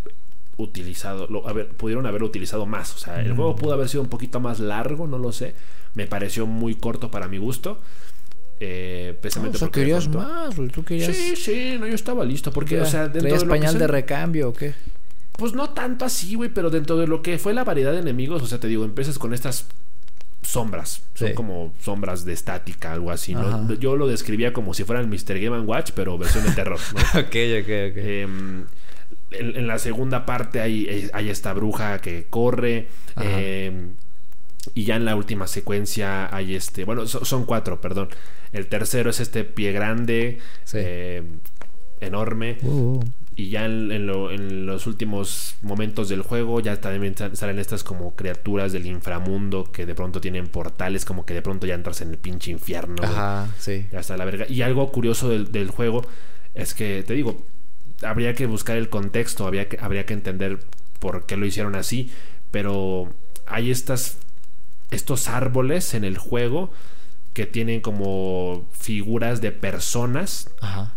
[0.56, 2.94] utilizado, lo- haber- pudieron haberlo utilizado más.
[2.94, 5.54] O sea, el juego pudo haber sido un poquito más largo, no lo sé.
[5.94, 7.80] Me pareció muy corto para mi gusto.
[8.60, 10.68] Eh, No, precisamente o sea, porque de querías más, güey.
[10.68, 11.14] Tú querías.
[11.14, 12.50] Sí, sí, no, yo estaba listo.
[12.52, 14.74] Porque, o sea, dentro ¿Traías de lo que pañal de recambio o qué?
[15.32, 18.42] pues no tanto así, güey, pero dentro de lo que fue la variedad de enemigos,
[18.42, 19.66] o sea, te digo, empiezas con estas
[20.42, 21.34] sombras, son Sí.
[21.34, 23.40] como sombras de estática, algo así, ¿no?
[23.46, 23.68] Ajá.
[23.78, 25.38] Yo lo describía como si fueran Mr.
[25.38, 27.00] Game Watch, pero versión de terror, ¿no?
[27.20, 27.96] ok, ok, ok.
[27.98, 28.64] Em,
[29.32, 32.88] en, en la segunda parte hay, hay esta bruja que corre.
[33.14, 33.28] Ajá.
[34.74, 36.84] Y ya en la última secuencia hay este.
[36.84, 38.08] Bueno, so- son cuatro, perdón.
[38.52, 40.38] El tercero es este pie grande.
[40.64, 40.78] Sí.
[40.80, 41.38] em,
[42.00, 42.58] enorme.
[42.62, 43.00] Uh,
[43.38, 47.58] Y ya en, en lo- en los últimos momentos del juego ya también sa- salen
[47.58, 51.74] estas como criaturas del inframundo que de pronto tienen portales, como que de pronto ya
[51.74, 53.02] entras en el pinche infierno.
[53.02, 53.86] Ajá, sí.
[53.92, 54.46] Ya está la verga.
[54.48, 56.02] Y algo curioso del, del juego
[56.54, 57.42] es que, te digo,
[58.02, 60.58] habría que buscar el contexto, habría que, habría que entender
[60.98, 62.10] por qué lo hicieron así,
[62.50, 63.12] pero
[63.46, 64.16] hay estas,
[64.90, 66.70] estos árboles en el juego
[67.32, 70.92] que tienen como figuras de personas Ajá.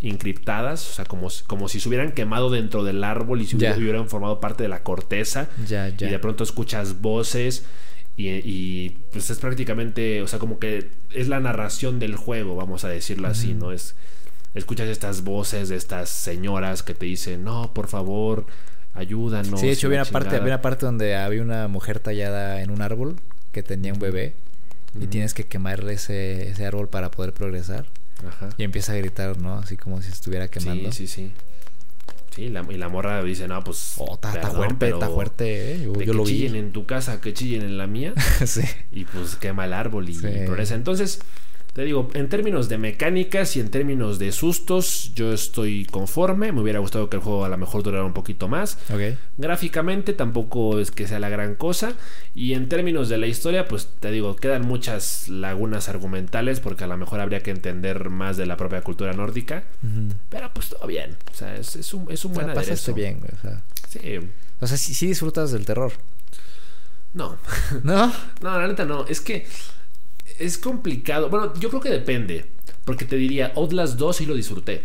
[0.00, 3.56] encriptadas, o sea, como, si- como si se hubieran quemado dentro del árbol y se
[3.56, 5.48] hubiera- hubieran formado parte de la corteza.
[5.66, 7.64] Y de pronto escuchas voces
[8.16, 12.84] y, y, pues es prácticamente, o sea, como que es la narración del juego, vamos
[12.84, 13.72] a decirlo así, ¿no?
[13.72, 13.94] Es,
[14.54, 18.44] escuchas estas voces de estas señoras que te dicen, no, por favor,
[18.94, 19.60] ayúdanos.
[19.60, 20.42] sí, de hecho, había una, parte, chingada".
[20.42, 23.16] había una parte donde había una mujer tallada en un árbol
[23.52, 24.34] que tenía un bebé
[25.00, 27.86] y tienes que quemar ese, ese árbol para poder progresar.
[28.26, 28.50] Ajá.
[28.56, 29.54] Y empieza a gritar, ¿no?
[29.58, 30.92] Así como si estuviera quemando.
[30.92, 31.32] Sí, sí, sí.
[32.34, 33.94] Sí, la, y la morra dice, no, pues.
[33.98, 35.82] Oh, está, fuerte, está fuerte, ¿eh?
[35.84, 36.30] Yo, de yo que lo vi.
[36.30, 38.14] chillen en tu casa, que chillen en la mía.
[38.46, 38.62] sí.
[38.90, 40.26] y pues quema el árbol y Sí.
[40.46, 40.74] progresa.
[40.74, 41.20] Entonces,
[41.72, 46.52] te digo, en términos de mecánicas y en términos de sustos, yo estoy conforme.
[46.52, 48.76] Me hubiera gustado que el juego a lo mejor durara un poquito más.
[48.92, 49.16] Ok.
[49.38, 51.94] Gráficamente tampoco es que sea la gran cosa.
[52.34, 56.88] Y en términos de la historia, pues te digo, quedan muchas lagunas argumentales porque a
[56.88, 59.64] lo mejor habría que entender más de la propia cultura nórdica.
[60.28, 61.16] Pero pues todo bien.
[61.32, 62.94] O sea, es, es un, es un buen La pasaste aderezo.
[62.94, 63.30] bien, güey.
[63.32, 64.18] O sea, Sí.
[64.60, 65.92] o sea sí, sí disfrutas del terror.
[67.14, 67.36] No.
[67.82, 68.12] ¿No?
[68.42, 69.06] No, la neta no.
[69.06, 69.46] Es que
[70.38, 71.28] es complicado.
[71.28, 72.46] Bueno, yo creo que depende.
[72.84, 74.84] Porque te diría, Outlast 2 sí lo disfruté.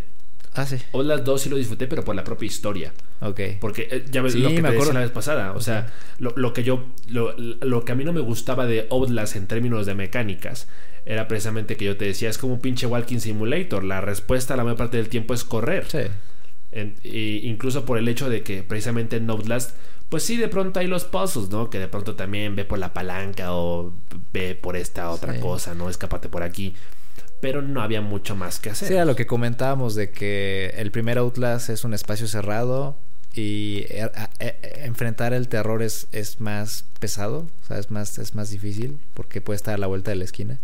[0.53, 0.77] Ah, sí.
[0.93, 2.93] Outlast 2 sí lo disfruté, pero por la propia historia.
[3.21, 3.39] Ok.
[3.59, 4.93] Porque eh, ya ves Sí, lo que me te decía acuerdo.
[4.93, 5.51] la vez pasada.
[5.53, 6.85] O sea, lo, lo que yo.
[7.09, 10.67] Lo, lo que a mí no me gustaba de Outlast en términos de mecánicas
[11.05, 13.83] era precisamente que yo te decía, es como un pinche Walking Simulator.
[13.83, 15.85] La respuesta la mayor parte del tiempo es correr.
[15.87, 15.99] Sí.
[16.71, 19.75] En- e incluso por el hecho de que precisamente en Outlast,
[20.09, 21.69] pues sí, de pronto hay los puzzles, ¿no?
[21.69, 23.93] Que de pronto también ve por la palanca o
[24.33, 25.39] ve por esta otra Sí.
[25.39, 25.89] cosa, ¿no?
[25.89, 26.75] Escápate por aquí.
[27.41, 28.87] Pero no había mucho más que hacer.
[28.87, 32.97] Sí, era lo que comentábamos de que el primer Outlast es un espacio cerrado
[33.35, 38.17] y a- eh, eh, enfrentar el terror es, es más pesado, o sea, es más,
[38.17, 40.57] es más difícil porque puede estar a la vuelta de la esquina.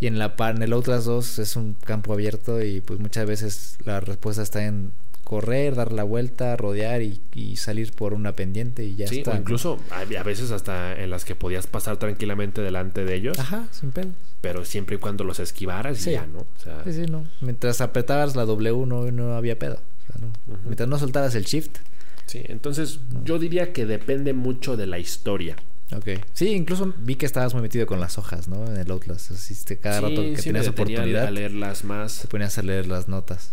[0.00, 3.78] Y en, la, en el Outlast 2 es un campo abierto y pues muchas veces
[3.86, 4.92] la respuesta está en
[5.32, 9.30] correr, dar la vuelta, rodear y, y salir por una pendiente y ya Sí, está.
[9.30, 13.38] o incluso había a veces hasta en las que podías pasar tranquilamente delante de ellos,
[13.38, 14.08] Ajá, sin pedo.
[14.42, 16.40] pero siempre y cuando los esquivaras y ya, ¿no?
[16.40, 17.24] O sea, Sí, sí, no.
[17.40, 19.76] Mientras apretabas la W no, no había pedo.
[19.76, 20.58] O sea, no.
[20.64, 21.78] Mientras no soltaras el shift.
[22.26, 25.56] sí, entonces yo diría que depende mucho de la historia.
[25.96, 26.08] Ok.
[26.34, 28.66] Sí, incluso vi que estabas muy metido con las hojas, ¿no?
[28.66, 29.30] En el Outlast.
[29.30, 31.26] Asiste cada Sí, rato que tenías oportunidad.
[31.26, 32.20] a leerlas más.
[32.20, 33.52] Te ponías a leer las notas.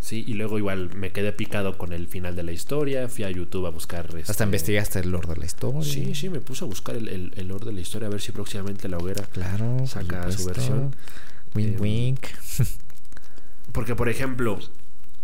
[0.00, 3.06] Sí, y luego igual me quedé picado con el final de la historia.
[3.08, 4.06] Fui a YouTube a buscar.
[4.06, 5.82] Hasta este, investigaste el lore de la historia.
[5.82, 8.20] Sí, sí, me puse a buscar el, el, el lore de la historia a ver
[8.20, 9.86] si próximamente la hoguera Claro.
[9.86, 10.94] saca su versión.
[11.54, 12.26] Wink, Eh, wink.
[13.72, 14.58] Porque, por ejemplo,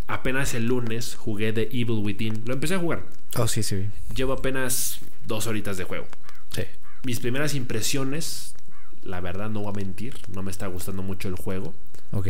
[0.06, 2.42] apenas el lunes jugué The Evil Within.
[2.44, 3.04] Lo empecé a jugar.
[3.36, 3.88] Oh, sí, sí.
[4.14, 6.06] Llevo apenas dos horitas de juego.
[6.54, 6.62] Sí.
[7.04, 8.54] Mis primeras impresiones,
[9.02, 11.74] la verdad no voy a mentir, no me está gustando mucho el juego.
[12.12, 12.28] Ok.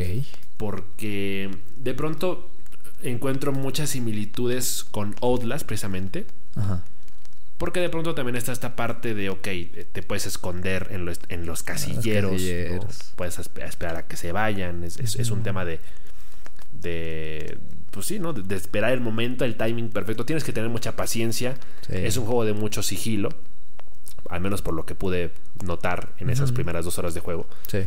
[0.56, 2.50] Porque de pronto
[3.02, 6.26] encuentro muchas similitudes con Outlast precisamente.
[6.54, 6.82] Ajá.
[7.58, 9.48] Porque de pronto también está esta parte de, ok,
[9.92, 12.42] te puedes esconder en los, en los casilleros,
[13.16, 15.80] puedes espe- esperar a que se vayan, es, es- es un tema de,
[16.80, 17.58] de,
[17.90, 18.32] pues sí, ¿no?
[18.34, 20.26] De, de esperar el momento, el timing perfecto.
[20.26, 21.56] Tienes que tener mucha paciencia.
[21.86, 21.94] Sí.
[21.96, 23.30] Es un juego de mucho sigilo,
[24.28, 25.30] al menos por lo que pude
[25.64, 27.46] notar en esas primeras dos horas de juego.
[27.68, 27.78] Sí.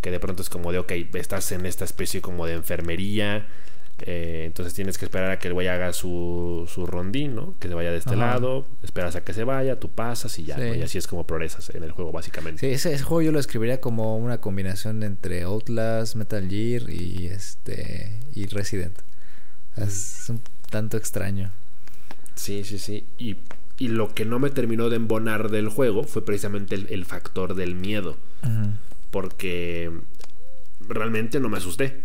[0.00, 3.46] Que de pronto es como de, ok, estás en esta especie como de enfermería.
[4.06, 7.54] eh, entonces tienes que esperar a que el güey haga su, su rondín, ¿no?
[7.58, 8.18] Que se vaya de este Ajá.
[8.32, 10.62] lado, esperas a que se vaya, tú pasas y ya, Sí.
[10.62, 10.74] ¿no?
[10.74, 12.60] Y así es como progresas en el juego, básicamente.
[12.66, 17.26] Sí, ese, ese juego yo lo escribiría como una combinación entre Outlast, Metal Gear y
[17.26, 18.98] este y Resident.
[19.76, 21.50] Es un tanto extraño.
[22.36, 23.04] Sí, sí, sí.
[23.18, 23.36] Y,
[23.78, 27.54] y lo que no me terminó de embonar del juego fue precisamente el, el factor
[27.54, 28.16] del miedo.
[28.44, 28.70] Ujú.
[29.10, 29.90] Porque
[30.88, 32.02] realmente no me asusté.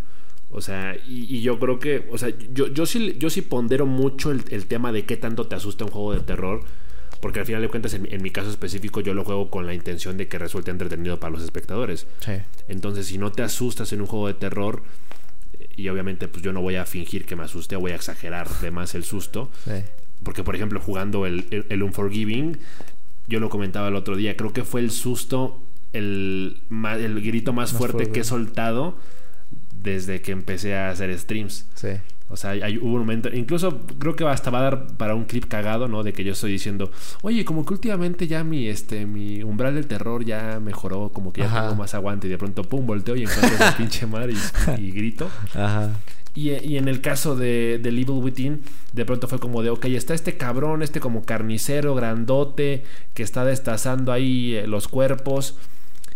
[0.52, 3.86] O sea, y, y yo creo que, o sea, yo, yo, sí, yo sí pondero
[3.86, 6.62] mucho el, el tema de qué tanto te asusta un juego de terror.
[7.22, 9.66] Porque al final de cuentas, en, mi- en mi caso específico, yo lo juego con
[9.66, 12.08] la intención de que resulte entretenido para los espectadores.
[12.20, 12.34] Sí.
[12.68, 14.84] Entonces, si no te asustas en un juego de terror,
[15.76, 18.48] y obviamente pues yo no voy a fingir que me asuste o voy a exagerar
[18.60, 19.72] de más el susto, Sí.
[20.24, 22.60] porque, por ejemplo, jugando el, el, el Unforgiving,
[23.28, 25.62] yo lo comentaba el otro día, creo que fue el susto,
[25.96, 26.62] el,
[27.00, 28.12] el grito más, Más fuerte fuerte.
[28.14, 28.98] que he soltado
[29.82, 31.68] desde que empecé a hacer streams.
[31.76, 31.90] Sí.
[32.28, 35.26] O sea, hay, hubo un momento, incluso creo que hasta va a dar para un
[35.26, 36.02] clip cagado, ¿no?
[36.02, 39.86] De que yo estoy diciendo, oye, como que últimamente ya mi, este, mi umbral del
[39.86, 41.62] terror ya mejoró, como que ya Ajá.
[41.64, 42.26] tengo más aguante.
[42.26, 45.30] Y de pronto, pum, volteo y encuentro ese pinche mar y, y grito.
[45.54, 45.92] Ajá.
[46.34, 49.86] Y, y en el caso de, del Evil Within, de pronto fue como de, ok,
[49.86, 55.58] está este cabrón, este como carnicero grandote, que está destazando ahí eh, los cuerpos.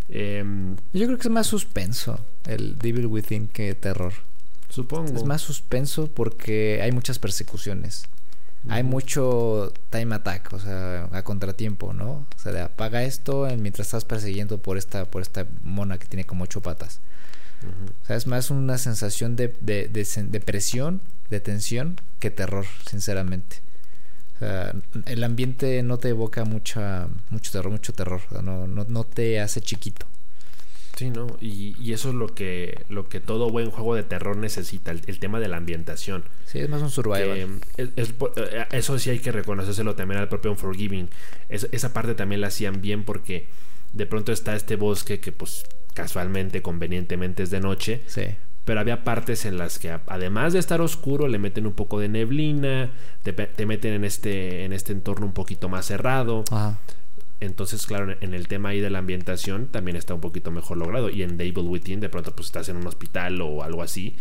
[0.09, 4.13] Em, Yo creo que es más suspenso el Devil Within que terror.
[4.69, 5.15] supongo.
[5.15, 8.05] Es más suspenso porque hay muchas persecuciones.
[8.67, 12.09] Hay mucho time attack, o sea, a contratiempo, ¿no?
[12.35, 16.07] O sea, de apaga esto en- mientras estás persiguiendo por esta, por esta mona que
[16.07, 16.99] tiene como ocho patas.
[18.03, 22.65] O sea, es más una sensación de, de, de de presión, de tensión, que terror,
[22.89, 23.61] sinceramente.
[24.39, 24.73] Sea,
[25.05, 28.21] el ambiente no te evoca mucha, mucho terror, mucho terror.
[28.43, 30.05] no, no, no te hace chiquito.
[30.99, 31.37] Sí, ¿no?
[31.39, 35.01] Y, y, eso es lo que, lo que todo buen juego de terror necesita, el,
[35.07, 36.25] el tema de la ambientación.
[36.45, 37.61] Sí, es más un survival.
[37.77, 41.07] Es, es, eh, eso sí hay que reconocérselo también al propio Unforgiving.
[41.47, 43.47] Es, esa parte también la hacían bien porque
[43.93, 48.01] de pronto está este bosque que pues casualmente, convenientemente es de noche.
[48.07, 48.23] Sí.
[48.69, 52.07] Pero había partes en las que además de estar oscuro le meten un poco de
[52.07, 52.91] neblina,
[53.23, 56.43] te, te meten en este, en este entorno un poquito más cerrado.
[56.51, 56.77] Ajá.
[57.39, 61.09] Entonces, claro, en el tema ahí de la ambientación también está un poquito mejor logrado.
[61.09, 64.15] Y en The Evil Within, de pronto, pues estás en un hospital o algo así,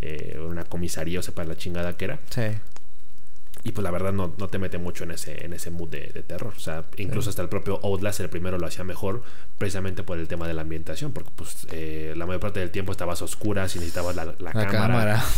[0.00, 2.18] eh, una comisaría o sepa la chingada que era.
[2.28, 2.42] Sí.
[3.64, 6.06] Y pues la verdad no, no te mete mucho en ese, en ese mood de,
[6.14, 6.54] de terror.
[6.56, 7.28] O sea, incluso sí.
[7.30, 9.22] hasta el propio Outlast, el primero lo hacía mejor,
[9.58, 12.92] precisamente por el tema de la ambientación, porque pues eh, la mayor parte del tiempo
[12.92, 15.24] estabas oscuras y necesitabas la, la, La cámara, cámara.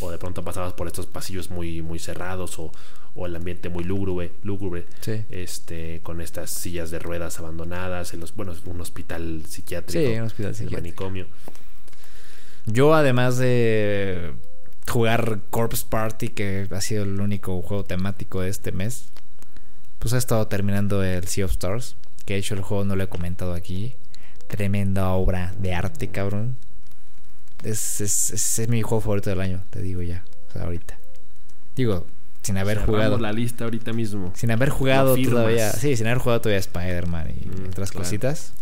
[0.00, 2.70] O de pronto pasabas por estos pasillos muy, muy cerrados o,
[3.16, 5.22] o el ambiente muy lúgubre, lúgubre Sí.
[5.30, 10.24] este, con estas sillas de ruedas abandonadas, en los, bueno, un hospital psiquiátrico, Sí, un
[10.26, 10.80] hospital el psiquiátrico.
[11.04, 11.26] manicomio.
[12.66, 14.32] Yo, además de
[14.88, 19.08] jugar Corpse Party, que ha sido el único juego temático de este mes,
[19.98, 21.96] pues he estado terminando el Sea of Stars.
[22.24, 23.94] Que de hecho el juego no lo he comentado aquí.
[24.48, 26.56] Tremenda obra de arte, cabrón.
[27.64, 30.24] Es, es, es, es mi juego favorito del año, te digo ya.
[30.48, 30.98] O sea, ahorita.
[31.74, 32.06] Digo,
[32.42, 33.18] sin haber Cerramos jugado.
[33.18, 34.32] la lista ahorita mismo.
[34.34, 35.70] Sin haber jugado todavía.
[35.72, 38.04] Sí, sin haber jugado todavía Spider-Man y Mm, otras claro.
[38.04, 38.52] cositas.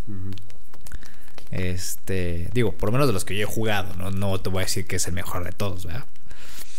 [1.56, 4.60] Este, digo, por lo menos de los que yo he jugado, no, no te voy
[4.62, 6.04] a decir que es el mejor de todos, ¿verdad?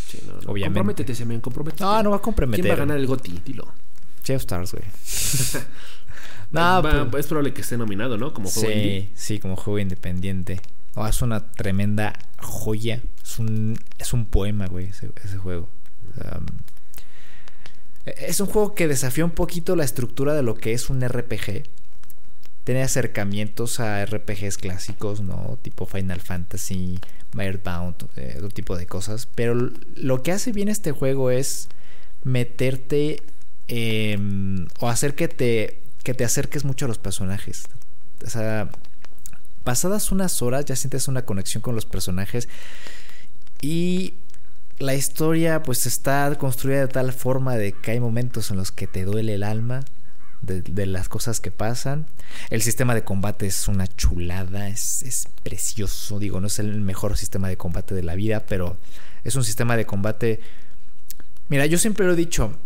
[0.08, 0.40] Sí, no, no.
[0.52, 0.66] Obviamente.
[0.80, 1.84] Comprométete, Semen, comprométete.
[1.84, 2.62] No, no va a comprometer.
[2.64, 3.42] ¿Quién va a ganar el GOTY?
[3.44, 3.64] Dilo.
[3.66, 4.84] Of Stars, güey.
[6.52, 8.34] no, Va- pues, es probable que esté nominado, ¿no?
[8.34, 9.10] Como juego indie.
[9.16, 10.62] sí, sí, como juego independiente.
[10.96, 13.02] Oh, es una tremenda joya.
[13.24, 15.70] Es un, es un poema, güey, ese, ese juego.
[16.18, 16.46] Um,
[18.06, 21.64] es un juego que desafía un poquito la estructura de lo que es un RPG.
[22.68, 25.58] Tiene acercamientos a RPGs clásicos, ¿no?
[25.62, 27.00] Tipo Final Fantasy,
[27.32, 29.26] Bound, eh, otro tipo de cosas.
[29.36, 31.70] Pero lo que hace bien este juego es
[32.26, 33.24] meterte
[33.70, 34.20] eh,
[34.82, 37.70] o hacer que te, que te acerques mucho a los personajes.
[38.26, 38.70] O sea,
[39.64, 42.50] pasadas unas horas ya sientes una conexión con los personajes
[43.62, 44.16] y
[44.78, 48.88] la historia pues está construida de tal forma de que hay momentos en los que
[48.88, 49.86] te duele el alma
[50.48, 52.08] de, las cosas que pasan.
[52.50, 57.18] El sistema de combate es una chulada, es, es precioso, digo, no es el mejor
[57.18, 58.78] sistema de combate de la vida, pero
[59.24, 60.40] es un sistema de combate...
[61.50, 62.58] Mira, yo siempre lo he dicho,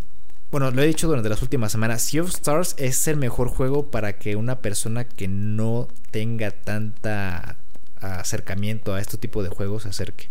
[0.51, 3.89] bueno, lo he dicho durante las últimas semanas, Sea of Stars es el mejor juego
[3.89, 7.57] para que una persona que no tenga tanta
[8.01, 10.29] acercamiento a este tipo de juegos se acerque.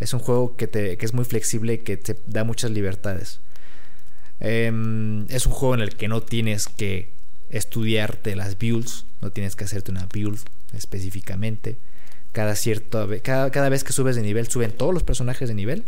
[0.00, 3.40] Es un juego que, te, que es muy flexible y que te da muchas libertades.
[4.40, 7.10] Eh, es un juego en el que no tienes que
[7.50, 10.38] estudiarte las builds, no tienes que hacerte una build
[10.72, 11.78] específicamente.
[12.32, 15.84] Cada, cierto, cada, cada vez que subes de nivel, suben todos los personajes de nivel.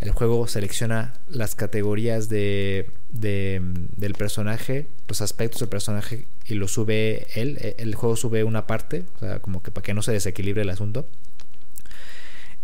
[0.00, 3.60] El juego selecciona las categorías de, de,
[3.96, 7.74] del personaje, los aspectos del personaje y lo sube él.
[7.78, 10.70] El juego sube una parte, o sea, como que para que no se desequilibre el
[10.70, 11.08] asunto.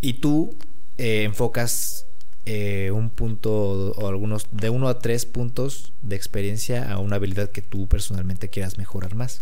[0.00, 0.54] Y tú
[0.96, 2.06] eh, enfocas
[2.46, 7.50] eh, un punto o algunos de uno a tres puntos de experiencia a una habilidad
[7.50, 9.40] que tú personalmente quieras mejorar más.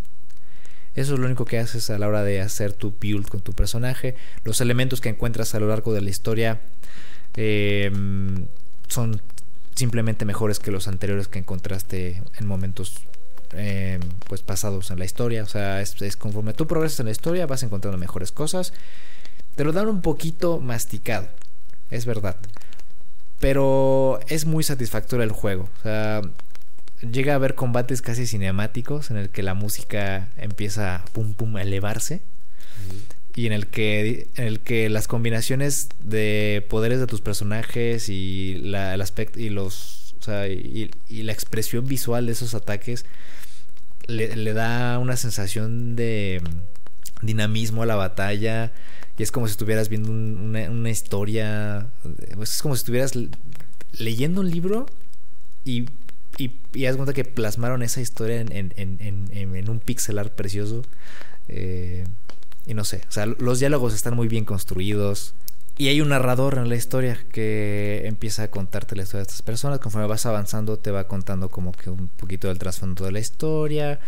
[0.94, 3.52] Eso es lo único que haces a la hora de hacer tu build con tu
[3.54, 4.14] personaje.
[4.44, 6.60] Los elementos que encuentras a lo largo de la historia
[7.34, 7.90] eh,
[8.88, 9.22] son
[9.74, 13.06] simplemente mejores que los anteriores que encontraste en momentos
[13.54, 15.42] eh, pues pasados en la historia.
[15.42, 18.72] O sea, es, es, conforme tú progresas en la historia vas encontrando mejores cosas.
[19.56, 21.28] Te lo dan un poquito masticado,
[21.90, 22.36] es verdad.
[23.42, 25.68] Pero es muy satisfactorio el juego.
[25.80, 26.22] O sea,
[27.00, 31.62] llega a haber combates casi cinemáticos en el que la música empieza pum pum a
[31.62, 32.22] elevarse.
[33.34, 38.60] Y en el que en el que las combinaciones de poderes de tus personajes y
[38.62, 43.06] la, el aspecto y los o sea, y, y, la expresión visual de esos ataques
[44.06, 46.40] le, le da una sensación de
[47.22, 48.70] dinamismo a la batalla
[49.22, 51.88] es como si estuvieras viendo un, una, historia
[52.34, 53.12] pues es como si estuvieras
[53.98, 54.86] leyendo un libro
[55.64, 55.86] y
[56.38, 60.82] y, y cuenta que plasmaron esa historia en un pixelar precioso
[61.48, 62.04] eh,
[62.66, 65.34] y no sé, o sea, los diálogos están muy bien construidos.
[65.78, 69.42] Y hay un narrador en la historia que empieza a contarte la historia de estas
[69.42, 69.78] personas.
[69.78, 73.98] Conforme vas avanzando, te va contando como que un poquito del trasfondo de la historia.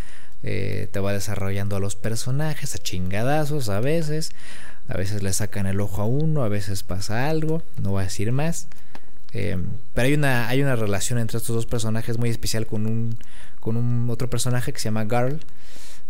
[0.42, 4.32] Eh, te va desarrollando a los personajes, a chingadazos a veces.
[4.88, 7.62] A veces le sacan el ojo a uno, a veces pasa algo.
[7.82, 8.68] No voy a decir más.
[9.32, 9.58] Eh,
[9.94, 13.16] pero hay una, hay una relación entre estos dos personajes muy especial con un,
[13.60, 15.40] con un otro personaje que se llama Garl.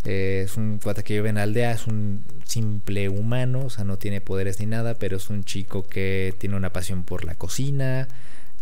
[0.05, 3.85] Eh, es un cuate que vive en la aldea, es un simple humano, o sea,
[3.85, 7.37] no tiene poderes ni nada, pero es un chico que tiene una pasión por la
[7.37, 8.07] cocina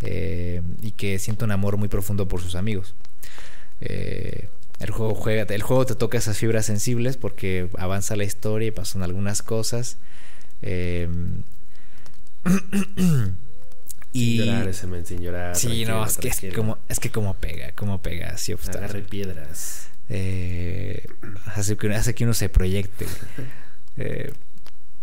[0.03, 2.95] eh, y que siente un amor muy profundo por sus amigos.
[3.81, 4.49] Eh,
[4.83, 8.71] el juego juega, el juego te toca esas fibras sensibles porque avanza la historia y
[8.71, 9.97] pasan algunas cosas.
[10.65, 11.09] Eh,
[14.13, 15.57] y sin llorar ese men, sin llorar.
[15.57, 19.89] Sí, no, es que, es como, es que como pega, como pega, sí, Agarre piedras.
[20.09, 21.07] Eh,
[21.47, 23.07] hace, que, hace que uno se proyecte.
[23.99, 24.33] Eh,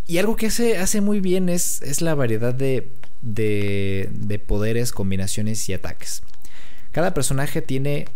[0.07, 2.87] y algo que hace, hace muy bien es, es la variedad de,
[3.21, 6.23] de, de, poderes, combinaciones y ataques.
[6.91, 8.07] Cada personaje tiene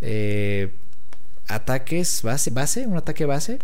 [0.00, 0.72] eh,
[1.48, 3.58] ataques base, base, un ataque base,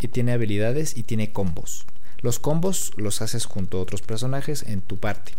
[0.00, 1.86] y tiene habilidades y tiene combos.
[2.20, 5.32] Los combos los haces junto a otros personajes en tu parte.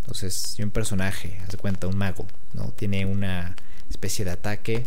[0.00, 2.72] Entonces, si un personaje, haz de cuenta, un mago, ¿no?
[2.72, 3.54] Tiene una
[3.88, 4.84] especie de ataque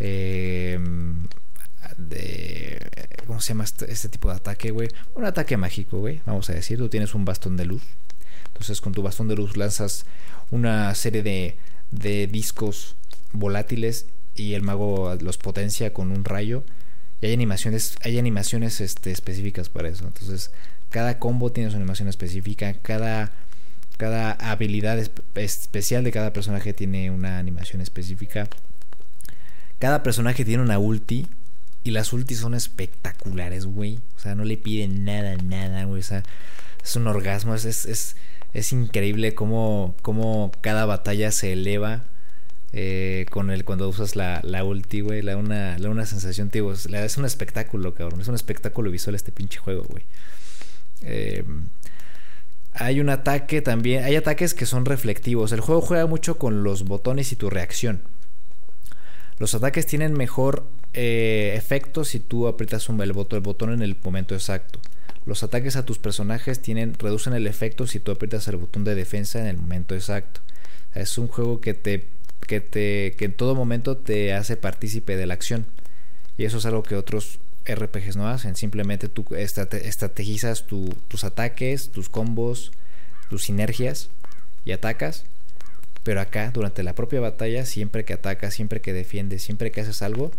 [0.00, 1.26] Em,
[1.98, 2.78] de,
[3.26, 4.88] ¿Cómo se llama este, este, tipo de ataque, güey?
[5.14, 6.22] Un ataque mágico, güey.
[6.26, 7.82] Vamos a decir, tú tienes un bastón de luz.
[8.46, 10.06] Entonces con tu bastón de luz lanzas
[10.50, 11.56] una serie de,
[11.90, 12.96] de discos
[13.32, 14.06] volátiles
[14.40, 16.64] y el mago los potencia con un rayo.
[17.20, 20.06] Y hay animaciones, hay animaciones este, específicas para eso.
[20.06, 20.50] Entonces,
[20.88, 22.74] cada combo tiene su animación específica.
[22.74, 23.32] Cada,
[23.98, 24.98] cada habilidad
[25.34, 28.48] especial de cada personaje tiene una animación específica.
[29.78, 31.26] Cada personaje tiene una ulti.
[31.82, 34.00] Y las ultis son espectaculares, güey.
[34.16, 36.00] O sea, no le piden nada, nada, güey.
[36.00, 36.22] O sea,
[36.82, 37.54] es un orgasmo.
[37.54, 38.16] Es, es,
[38.52, 42.04] es, increíble cómo, cómo, cada batalla se eleva.
[42.72, 46.72] Eh, con el cuando usas la, la ulti, güey, la una, la una sensación, tío,
[46.72, 50.04] es, un espectáculo, cabrón, es un espectáculo visual este pinche juego, güey.
[51.02, 51.44] Eh,
[52.72, 55.52] hay un ataque también, hay ataques que son reflectivos.
[55.52, 58.02] El juego juega mucho con los botones y tu reacción.
[59.38, 63.82] Los ataques tienen mejor eh, efecto si tú aprietas un, el, botón, el botón en
[63.82, 64.78] el momento exacto.
[65.26, 68.94] Los ataques a tus personajes tienen, reducen el efecto si tú aprietas el botón de
[68.94, 70.40] defensa en el momento exacto.
[70.94, 72.06] Es un juego que te,
[72.46, 75.66] que te, que en todo momento te hace partícipe de la acción.
[76.38, 78.56] Y eso es algo que otros RPGs no hacen.
[78.56, 82.72] Simplemente tú estrategizas tus ataques, tus combos,
[83.28, 84.10] tus sinergias
[84.64, 85.24] y atacas
[86.02, 90.02] pero acá, durante la propia batalla, siempre que atacas, siempre que defiendes, siempre que haces
[90.02, 90.30] algo,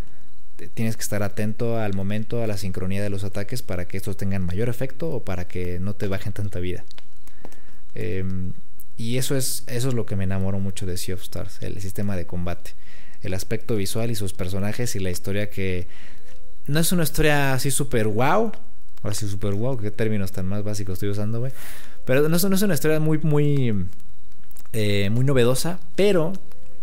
[0.73, 4.17] tienes que estar atento al momento, a la sincronía de los ataques para que estos
[4.17, 6.83] tengan mayor efecto o para que no te bajen tanta vida.
[7.93, 8.53] Em,
[9.01, 11.81] y eso es, eso es lo que me enamoró mucho de Sea of Stars, el
[11.81, 12.75] sistema de combate.
[13.23, 15.87] El aspecto visual y sus personajes y la historia que
[16.67, 18.51] no es una historia así súper wow.
[19.01, 21.51] Ahora sí, súper wow, qué términos tan más básicos estoy usando, güey.
[22.05, 23.87] Pero no, no es una historia muy, muy
[24.73, 26.33] eh, muy novedosa, pero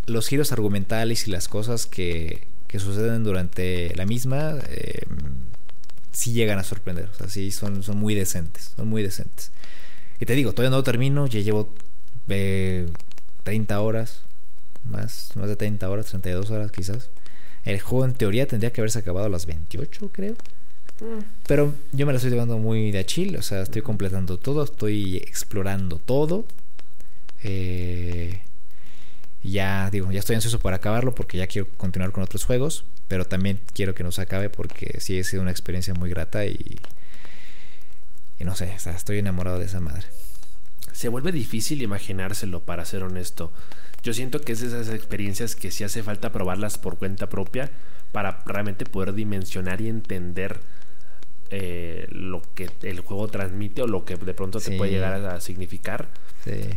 [0.06, 5.02] los giros argumentales y las cosas que, que suceden durante la misma eh,
[6.10, 7.08] sí llegan a sorprender.
[7.12, 9.52] O sea, sí son, son muy decentes, son muy decentes.
[10.18, 11.72] Y te digo, todavía no termino, ya llevo
[12.28, 14.22] 30 eh, horas,
[14.84, 17.10] más, más de 30 horas, 32 horas quizás.
[17.64, 20.34] El juego en teoría tendría que haberse acabado a las 28, creo.
[21.00, 21.22] Mm.
[21.46, 25.16] Pero yo me lo estoy llevando muy de chill, o sea, estoy completando todo, estoy
[25.16, 26.44] explorando todo.
[27.42, 28.40] Eh,
[29.42, 33.24] ya digo, ya estoy ansioso por acabarlo porque ya quiero continuar con otros juegos, pero
[33.24, 36.78] también quiero que no se acabe porque sí ha sido una experiencia muy grata y,
[38.38, 40.06] y no sé, estoy enamorado de esa madre.
[40.98, 43.52] Se vuelve difícil imaginárselo, para ser honesto.
[44.02, 47.70] Yo siento que es de esas experiencias que sí hace falta probarlas por cuenta propia
[48.10, 50.58] para realmente poder dimensionar y entender
[51.50, 55.40] eh, lo que el juego transmite o lo que de pronto te puede llegar a
[55.40, 56.08] significar.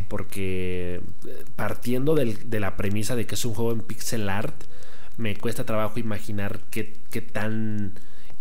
[0.07, 4.53] Porque eh, partiendo de la premisa de que es un juego en pixel art,
[5.17, 7.93] me cuesta trabajo imaginar qué, qué tan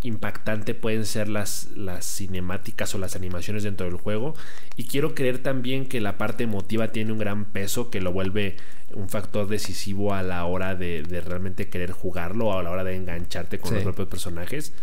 [0.03, 4.35] impactante pueden ser las, las cinemáticas o las animaciones dentro del juego.
[4.75, 8.57] Y quiero creer también que la parte emotiva tiene un gran peso que lo vuelve
[8.93, 12.95] un factor decisivo a la hora de, realmente querer jugarlo o a la hora de
[12.95, 14.73] engancharte con los propios personajes.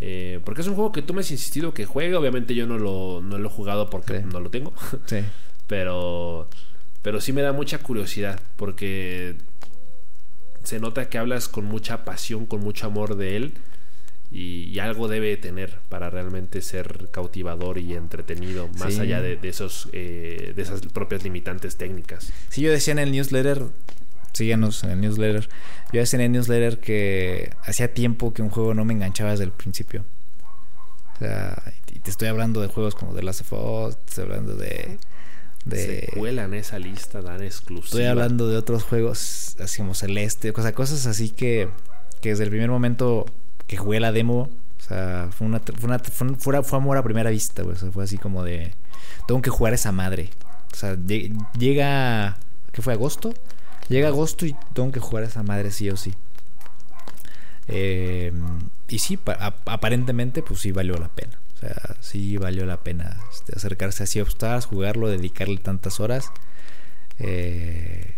[0.00, 2.16] Eh, porque es un juego que tú me has insistido que juegue.
[2.16, 4.72] Obviamente yo no lo, no lo he jugado porque no lo tengo.
[5.06, 5.18] Sí.
[5.68, 6.48] Pero,
[7.00, 9.36] pero sí me da mucha curiosidad porque
[10.64, 13.54] se nota que hablas con mucha pasión, con mucho amor de él.
[14.32, 20.54] Y, algo debe tener para realmente ser cautivador y entretenido, más allá de, esos, eh,
[20.56, 22.32] de esas propias limitantes técnicas.
[22.48, 23.66] Sí, yo decía en el newsletter,
[24.32, 25.48] síganos en el newsletter,
[25.92, 29.44] yo decía en el newsletter que hacía tiempo que un juego no me enganchaba desde
[29.44, 30.04] el principio.
[31.14, 31.62] O sea,
[31.92, 34.98] y te estoy hablando de juegos como The Last of Us, te estoy hablando de
[35.70, 37.86] se cuelan esa lista dan exclusiva.
[37.86, 41.68] Estoy hablando de otros juegos, así como Celeste, cosas así que,
[42.20, 43.26] que desde el primer momento
[43.72, 47.30] que jugué la demo, o sea, fue una, fue, una, fue, fue amor a primera
[47.30, 47.62] vista.
[47.62, 48.74] O sea, fue así como de,
[49.26, 50.28] tengo que jugar esa madre.
[50.70, 50.94] O sea,
[51.58, 52.36] llega,
[52.70, 52.92] ¿qué fue?
[52.92, 53.32] ¿Agosto?
[53.88, 56.12] Llega agosto y tengo que jugar esa madre sí o sí.
[57.66, 58.30] Eh,
[58.88, 59.18] y sí,
[59.64, 61.38] aparentemente, pues sí valió la pena.
[61.54, 65.98] O sea, sí valió la pena este, acercarse a Sea of Stars, jugarlo, dedicarle tantas
[65.98, 66.30] horas.
[67.18, 68.16] Eh,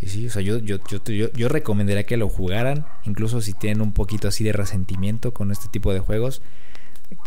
[0.00, 1.00] y sí, o sea, yo, yo, yo,
[1.32, 5.68] yo, recomendaría que lo jugaran, incluso si tienen un poquito así de resentimiento con este
[5.68, 6.42] tipo de juegos,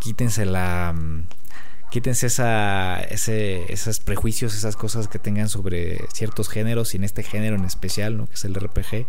[0.02, 0.94] quítense la...
[0.96, 1.24] Mm,
[1.90, 7.24] quítense esa, ese, esos prejuicios, esas cosas que tengan sobre ciertos géneros y en este
[7.24, 8.28] género en especial, ¿no?
[8.28, 9.08] que es el RPG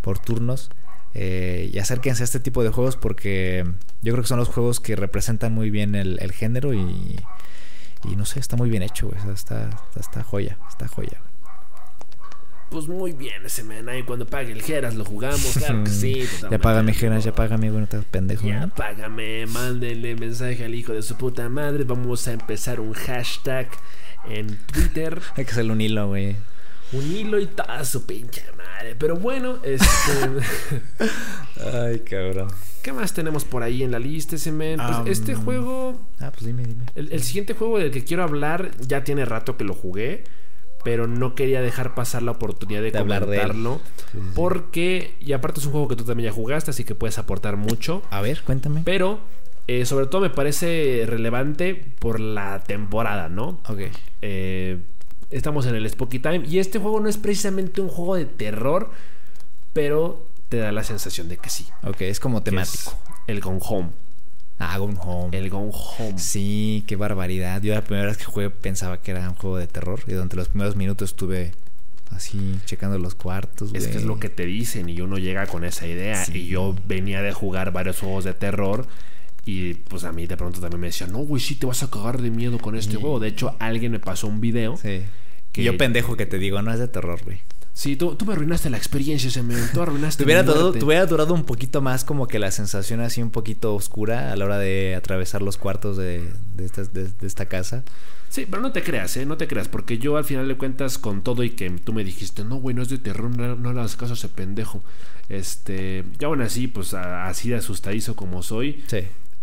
[0.00, 0.70] por turnos.
[1.18, 3.64] Eh, y acérquense a este tipo de juegos porque
[4.02, 7.18] yo creo que son los juegos que representan muy bien el, género y,
[8.04, 9.10] y, no sé, está muy bien hecho.
[9.14, 11.20] Está, está, está, joya, está joya.
[12.70, 13.88] Pues muy bien ese men.
[13.88, 15.54] Ahí cuando pague el Geras lo jugamos.
[15.56, 16.14] Claro que sí.
[16.40, 18.46] Pues, ya págame, Geras, ya págame, bueno, estás pendejo.
[18.46, 21.84] Ya págame, mándenle mensaje al hijo de su puta madre.
[21.84, 23.68] Vamos a empezar un hashtag
[24.28, 25.20] en Twitter.
[25.36, 26.36] Hay que hacerle un hilo, güey.
[26.92, 28.96] Un hilo y toda su pinche madre.
[28.96, 29.86] Pero bueno, este.
[31.72, 32.48] Ay, cabrón.
[32.82, 34.80] ¿Qué más tenemos por ahí en la lista, ese men?
[34.80, 36.00] Pues este juego.
[36.20, 36.84] Ah, pues dime, dime.
[36.94, 40.24] El, el siguiente juego del que quiero hablar ya tiene rato que lo jugué
[40.86, 43.80] pero no quería dejar pasar la oportunidad de, comentarlo.
[44.36, 47.56] Porque, y aparte es un juego que tú también ya jugaste, así que puedes aportar
[47.56, 48.02] mucho.
[48.08, 48.82] A ver, cuéntame.
[48.84, 49.18] Pero,
[49.66, 53.58] eh, sobre todo me parece relevante por la temporada, ¿no?
[53.68, 53.80] Ok.
[54.22, 54.78] Eh,
[55.32, 58.92] estamos en el Spooky Time y este juego no es precisamente un juego de terror,
[59.72, 61.66] pero te da la sensación de que sí.
[61.82, 62.96] Ok, es como temático.
[63.26, 63.88] el Gone Home.
[64.58, 65.36] Ah, Gone Home.
[65.36, 66.18] El Gone Home.
[66.18, 67.62] Sí, qué barbaridad.
[67.62, 70.00] Yo la primera vez que jugué pensaba que era un juego de terror.
[70.06, 71.52] Y durante los primeros minutos estuve
[72.10, 73.74] así checando los cuartos.
[73.74, 76.24] Es que es lo que te dicen y uno llega con esa idea.
[76.32, 78.86] Y yo venía de jugar varios juegos de terror.
[79.44, 81.90] Y pues a mí de pronto también me decían, no, güey, sí te vas a
[81.90, 83.20] cagar de miedo con este juego.
[83.20, 84.76] De hecho, alguien me pasó un video.
[84.76, 85.02] Sí.
[85.52, 87.40] Que yo pendejo que te digo, no es de terror, güey.
[87.76, 90.22] Sí, tú, me arruinaste la experiencia, se me tú arruinaste.
[90.22, 93.30] te, hubiera durado, te hubiera durado un poquito más como que la sensación así un
[93.30, 96.26] poquito oscura a la hora de atravesar los cuartos de,
[97.20, 97.84] esta, casa.
[98.30, 99.26] Sí, pero no te creas, ¿eh?
[99.26, 102.02] No te creas, porque yo al final de cuentas con todo y que tú me
[102.02, 104.82] dijiste, no, güey, no es de terror, no, no las casas ese pendejo.
[105.28, 109.00] Este, ya aún así, pues así de asustadizo como soy, sí.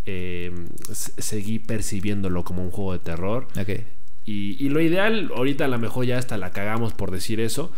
[0.08, 0.52] Eh,
[0.92, 3.48] seguí percibiéndolo como un juego de terror.
[3.60, 3.70] Ok.
[4.26, 7.72] Y, lo ideal, ahorita a lo mejor ya hasta la cagamos por decir eso,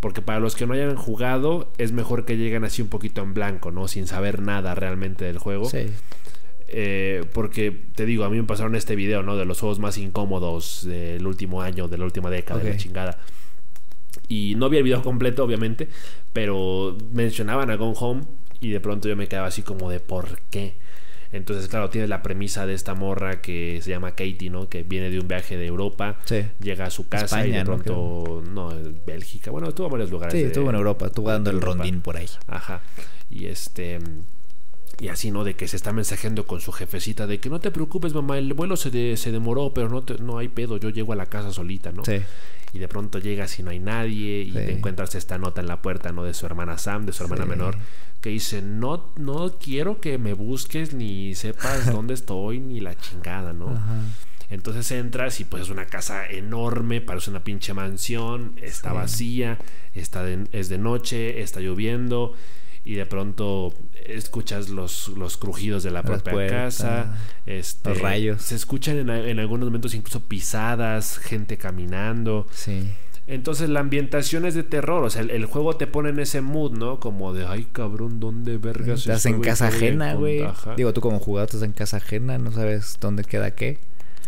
[0.00, 3.34] porque para los que no hayan jugado, es mejor que lleguen así un poquito en
[3.34, 3.86] blanco, ¿no?
[3.86, 5.66] Sin saber nada realmente del juego.
[5.66, 5.86] Sí.
[6.74, 9.36] Eh, porque te digo, a mí me pasaron este video, ¿no?
[9.36, 13.18] De los juegos más incómodos del último año, de la última década, de la chingada.
[14.28, 15.88] Y no vi el video completo, obviamente,
[16.32, 18.22] pero mencionaban a Gone Home
[18.60, 20.74] y de pronto yo me quedaba así como de ¿por qué?
[21.32, 24.68] Entonces, claro, tiene la premisa de esta morra que se llama Katie, ¿no?
[24.68, 26.18] Que viene de un viaje de Europa,
[26.60, 28.72] llega a su casa y de pronto, no,
[29.06, 30.34] Bélgica, bueno, estuvo en varios lugares.
[30.34, 32.28] Sí, estuvo en Europa, estuvo dando el rondín por ahí.
[32.46, 32.82] Ajá.
[33.30, 33.98] Y este
[35.00, 35.44] y así, ¿no?
[35.44, 38.52] De que se está mensajeando con su jefecita de que no te preocupes, mamá, el
[38.54, 41.92] vuelo se, se demoró, pero no, no hay pedo, yo llego a la casa solita,
[41.92, 42.04] ¿no?
[42.04, 42.20] Sí.
[42.72, 45.82] Y de pronto llegas y no hay nadie y te encuentras esta nota en la
[45.82, 46.24] puerta, ¿no?
[46.24, 47.76] De su hermana Sam, de su hermana menor,
[48.22, 53.52] que dice, no, no quiero que me busques ni sepas dónde estoy ni la chingada,
[53.52, 53.78] ¿no?
[54.48, 59.58] Entonces entras y pues es una casa enorme, parece una pinche mansión, está vacía,
[59.94, 62.34] está es de noche, está lloviendo
[62.84, 63.72] y de pronto
[64.06, 67.16] escuchas los, los crujidos de la propia casa,
[67.46, 68.42] este, los rayos.
[68.42, 72.46] Se escuchan en, en, algunos momentos incluso pisadas, gente caminando.
[72.50, 72.90] Sí.
[73.28, 76.72] Entonces la ambientación es de terror, o sea, el, juego te pone en ese mood,
[76.72, 76.98] ¿no?
[76.98, 80.44] Como de, ay cabrón, ¿dónde vergas Estás en casa ajena, güey.
[80.76, 83.78] Digo, tú como jugador estás en casa ajena, no sabes dónde queda qué.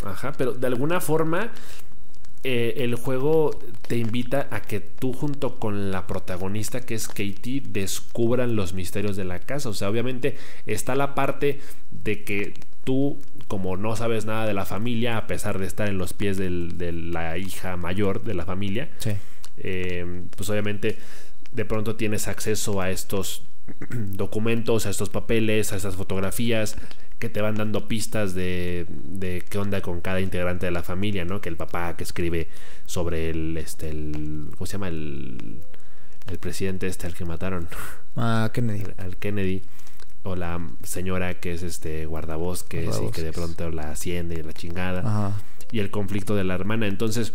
[0.04, 1.50] Ajá, pero de alguna forma
[2.44, 7.62] eh, el juego te invita a que tú junto con la protagonista que es Katie
[7.66, 9.70] descubran los misterios de la casa.
[9.70, 10.36] O sea, obviamente
[10.66, 13.18] está la parte de que tú
[13.48, 16.50] como no sabes nada de la familia, a pesar de estar en los pies de
[16.92, 18.88] la hija mayor de la familia,
[19.56, 20.98] eh, pues obviamente
[21.52, 23.42] de pronto tienes acceso a estos
[23.90, 26.76] documentos, a estos papeles, a estas fotografías
[27.18, 31.24] que te van dando pistas de, de, qué onda con cada integrante de la familia,
[31.24, 31.40] ¿no?
[31.40, 32.48] Que el papá que escribe
[32.86, 34.88] sobre el, este, el, ¿cómo se llama?
[34.88, 35.62] El,
[36.30, 37.68] el presidente este al que mataron.
[38.16, 38.84] Ah, Kennedy.
[38.98, 39.62] Al Kennedy
[40.24, 44.52] o la señora que es este guardabosques, y que de pronto la asciende y la
[44.52, 45.34] chingada
[45.70, 47.34] y el conflicto de la hermana entonces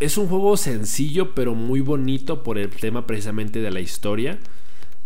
[0.00, 4.38] es un juego sencillo pero muy bonito por el tema precisamente de la historia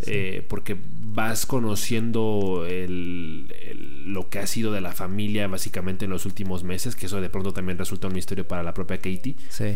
[0.07, 6.11] eh, porque vas conociendo el, el- lo que ha sido de la familia básicamente en
[6.11, 9.36] los últimos meses, que eso de pronto también resulta un misterio para la propia Katie.
[9.51, 9.74] Sí.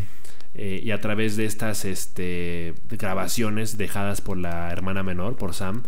[0.55, 5.83] Eh, y a través de estas este, grabaciones dejadas por la hermana menor, por Sam,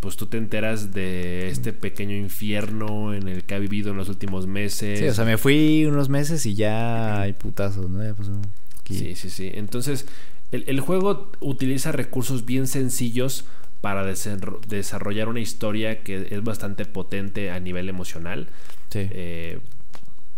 [0.00, 4.08] pues tú te enteras de este pequeño infierno en el que ha vivido en los
[4.08, 4.98] últimos meses.
[4.98, 8.02] Sí, o sea, me fui unos meses y ya hay putazos, ¿no?
[8.04, 8.32] Ya pasó
[8.80, 8.94] aquí.
[8.98, 9.50] Sí, sí, sí.
[9.54, 10.06] Entonces,
[10.52, 13.44] el, el juego utiliza recursos bien sencillos
[13.80, 18.48] para desarrollar una historia que es bastante potente a nivel emocional.
[18.90, 19.08] Sí.
[19.10, 19.60] Eh,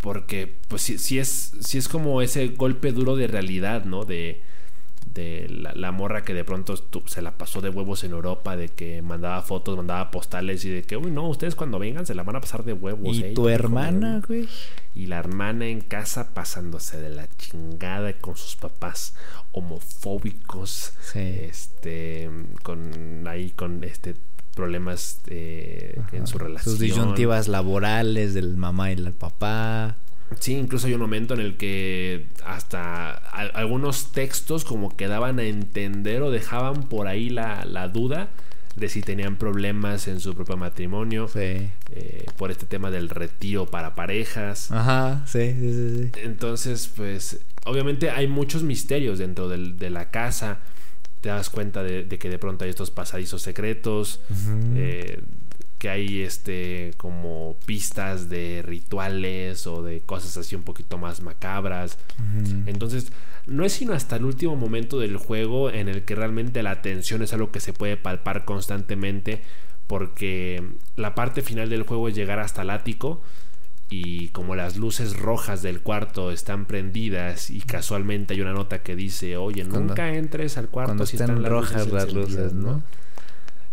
[0.01, 4.05] porque, pues, sí, sí es, sí es como ese golpe duro de realidad, ¿no?
[4.05, 4.43] De,
[5.19, 8.57] de la, la morra que de pronto estu- se la pasó de huevos en Europa,
[8.57, 12.14] de que mandaba fotos, mandaba postales y de que, uy, no, ustedes cuando vengan se
[12.14, 13.16] la van a pasar de huevos.
[13.16, 13.33] ¿Y ¿eh?
[13.35, 14.49] tu hermana, güey?
[14.95, 19.14] y la hermana en casa pasándose de la chingada con sus papás
[19.53, 20.93] homofóbicos.
[21.12, 21.19] Sí.
[21.21, 22.31] Este.
[22.62, 23.25] Con.
[23.29, 24.14] ahí con este
[24.55, 26.73] problemas eh, en su relación.
[26.75, 29.97] Sus disyuntivas laborales del mamá y el papá.
[30.41, 35.39] Sí, incluso hay un momento en el que hasta al- algunos textos como que daban
[35.39, 38.29] a entender o dejaban por ahí la, la duda
[38.76, 41.29] de si tenían problemas en su propio matrimonio.
[41.29, 41.39] Sí.
[41.91, 44.70] eh, por este tema del retiro para parejas.
[44.70, 46.11] Ajá, sí, sí, sí.
[46.14, 46.20] sí.
[46.22, 50.59] Entonces, pues, obviamente hay muchos misterios dentro del- de la casa.
[51.22, 54.20] Te das cuenta de, de que de pronto hay estos pasadizos secretos,
[54.76, 55.20] eh,
[55.79, 61.99] que hay este como pistas de rituales o de cosas así un poquito más macabras.
[62.66, 63.12] Entonces,
[63.47, 67.22] no es sino hasta el último momento del juego en el que realmente la tensión
[67.22, 69.43] es algo que se puede palpar constantemente,
[69.87, 70.62] porque
[70.97, 73.22] la parte final del juego es llegar hasta el ático
[73.91, 78.95] y como las luces rojas del cuarto están prendidas y casualmente hay una nota que
[78.97, 82.37] dice, oye, Cuando- nunca entres al cuarto Cuando si están las rojas luces las luces,
[82.37, 82.83] encendidas", ¿no?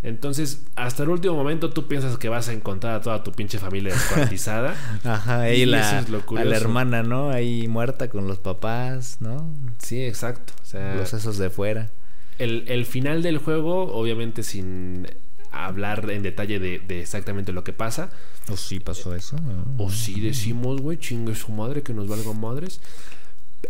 [0.06, 3.58] Entonces, hasta el último momento tú piensas que vas a encontrar a toda tu pinche
[3.58, 4.76] familia descuartizada.
[5.04, 7.32] Ajá, Y y eso la, es lo a la hermana, ¿no?
[7.32, 9.50] Ahí muerta con los papás, ¿no?
[9.80, 10.54] sí, exacto.
[10.62, 11.90] O sea, Los sesos de fuera.
[12.38, 15.08] el, el final del juego, obviamente sin
[15.52, 18.10] hablar en detalle de, de exactamente lo que pasa,
[18.52, 19.38] ¿O sí pasó eso?
[19.80, 22.80] O si decimos, güey, chingue su madre que nos valga madres.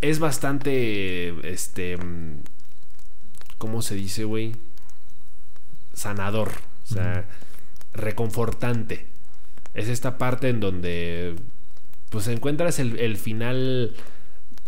[0.01, 2.39] Es bastante, este, mm,
[3.57, 4.51] ¿cómo se dice, güey?
[5.95, 6.51] Sanador,
[6.83, 7.25] o sea,
[7.93, 9.07] reconfortante.
[9.73, 11.35] Es esta parte en donde,
[12.09, 13.95] pues, encuentras el, el final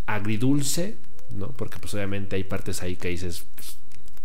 [0.06, 0.96] agridulce,
[1.30, 1.48] ¿no?
[1.48, 3.76] Porque, pues, obviamente hay partes ahí que dices, pues,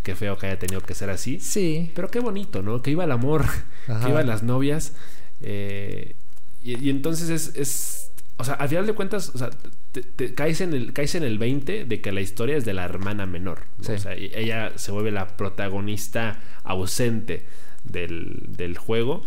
[0.04, 1.40] qué feo que haya tenido que ser así.
[1.40, 1.92] Sí.
[1.96, 2.82] Pero qué bonito, ¿no?
[2.82, 3.46] Que iba el amor,
[3.88, 4.04] Ajá.
[4.06, 4.94] que iban las novias.
[5.42, 6.16] eh,
[6.64, 9.50] y, y entonces es, es- O sea, al final de cuentas, o sea,
[9.92, 12.74] te, te caes, en el, caes en el 20 de que la historia es de
[12.74, 13.62] la hermana menor.
[13.78, 13.84] ¿no?
[13.86, 13.92] Sí.
[13.94, 17.46] O sea, ella se vuelve la protagonista ausente
[17.84, 19.22] del, del juego.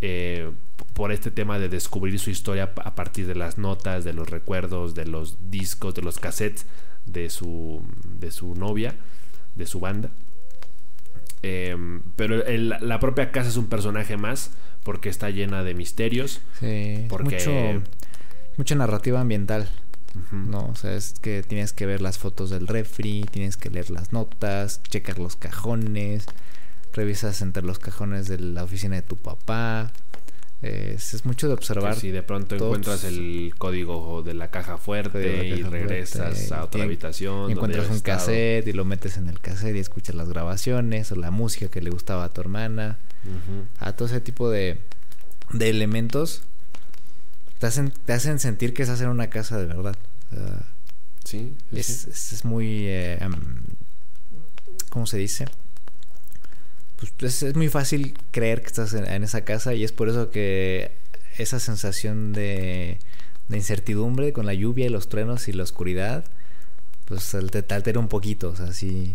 [0.00, 0.50] eh,
[0.94, 4.94] por este tema de descubrir su historia a partir de las notas, de los recuerdos,
[4.94, 6.66] de los discos, de los cassettes
[7.06, 7.82] de su,
[8.18, 8.94] de su novia,
[9.56, 10.10] de su banda.
[11.42, 11.76] Eh,
[12.16, 16.40] pero el- la propia casa es un personaje más porque está llena de misterios.
[16.58, 17.04] Sí.
[17.08, 17.82] Porque- Mucho,
[18.56, 19.68] mucha narrativa ambiental.
[20.32, 23.90] No, o sea, es que tienes que ver las fotos del refri, tienes que leer
[23.90, 26.26] las notas, checar los cajones,
[26.92, 29.92] revisas entre los cajones de la oficina de tu papá.
[30.62, 31.94] Es, es mucho de observar.
[31.94, 36.64] Si de pronto todos- encuentras el código de la caja fuerte y regresas fuerte, a
[36.64, 37.48] otra y- habitación.
[37.48, 38.18] y encuentras un estado.
[38.18, 41.80] cassette y lo metes en el cassette y escuchas las grabaciones o la música que
[41.80, 42.98] le gustaba a tu hermana.
[43.78, 44.80] A todo ese tipo de,
[45.52, 46.42] de elementos
[47.60, 49.96] te hacen, te hacen sentir que estás en una casa de verdad.
[50.32, 50.62] O sea,
[51.24, 52.10] Sí, es, sí.
[52.10, 52.86] es- es muy...
[52.88, 53.34] eh, em,
[54.88, 55.44] ¿Cómo se dice?
[56.96, 60.08] Pues es, es muy fácil creer que estás en, en esa casa y es por
[60.08, 60.92] eso que
[61.38, 62.98] esa sensación de,
[63.48, 66.24] de incertidumbre con la lluvia y los truenos y la oscuridad,
[67.06, 69.14] pues te, te altera un poquito, o sea, sí...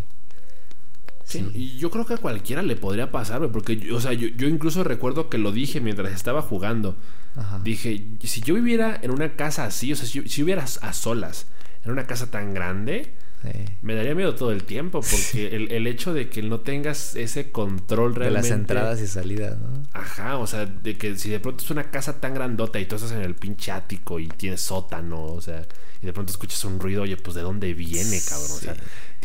[1.26, 4.28] Sí, y yo creo que a cualquiera le podría pasar, porque, yo- o sea, yo,
[4.28, 6.96] yo incluso recuerdo que lo dije mientras estaba jugando.
[7.34, 7.60] Ajá.
[7.64, 11.46] Dije, si yo viviera en una casa así, o sea, si, si viviera a solas,
[11.84, 13.12] en una casa tan grande,
[13.42, 13.50] Sí.
[13.82, 17.52] me daría miedo todo el tiempo, porque el, el hecho de que no tengas ese
[17.52, 18.48] control De realmente...
[18.48, 19.82] las entradas y salidas, ¿no?
[19.92, 22.96] Ajá, o sea, de que si de pronto es una casa tan grandota y tú
[22.96, 25.64] estás en el pinche ático y tienes sótano, o sea,
[26.02, 28.50] y de pronto escuchas un ruido, oye, pues de dónde viene, cabrón.
[28.50, 28.74] O sea.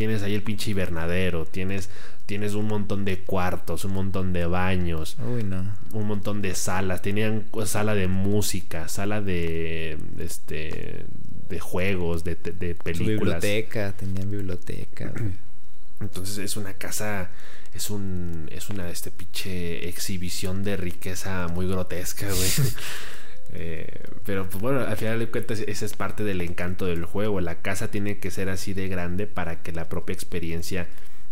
[0.02, 1.92] Tienes ahí el pinche invernadero, tienes,
[2.26, 5.64] tienes un montón de cuartos, un montón de baños, Uy, no.
[5.94, 11.06] un montón de salas, tenían sala de música, sala de este
[11.50, 13.44] de juegos, de, de Su películas.
[13.44, 15.14] biblioteca, tenían biblioteca.
[16.02, 17.30] Entonces es una casa,
[17.76, 22.50] es un, es una este pinche exhibición de riqueza muy grotesca, güey.
[23.54, 27.42] Eh, pero pues bueno, al final de cuentas ese es parte del encanto del juego.
[27.42, 30.88] La casa tiene que ser así de grande para que la propia experiencia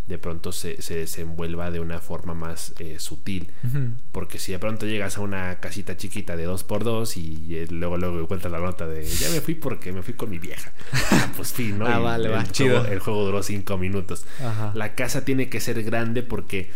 [0.10, 3.52] de pronto se, se desenvuelva de una forma más eh, sutil.
[4.12, 7.68] Porque si de pronto llegas a una casita chiquita de dos por dos y eh,
[7.70, 10.74] luego luego encuentras la nota de ya me fui porque me fui con mi vieja.
[11.12, 11.88] Ah, pues fin, ¿no?
[11.88, 12.86] Ah, vale, el, va, juego, chido.
[12.86, 14.26] el juego duró cinco minutos.
[14.44, 14.72] Ajá.
[14.76, 16.72] La casa tiene que ser grande porque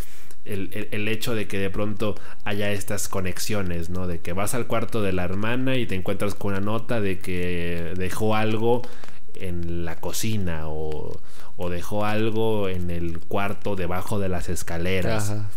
[0.46, 4.08] el, el- el hecho de que de pronto haya estas conexiones, ¿no?
[4.08, 7.20] De que vas al cuarto de la hermana y te encuentras con una nota de
[7.20, 8.82] que dejó algo
[9.36, 11.20] en la cocina o,
[11.58, 15.30] o dejó algo en el cuarto debajo de las escaleras.
[15.32, 15.50] Ajá.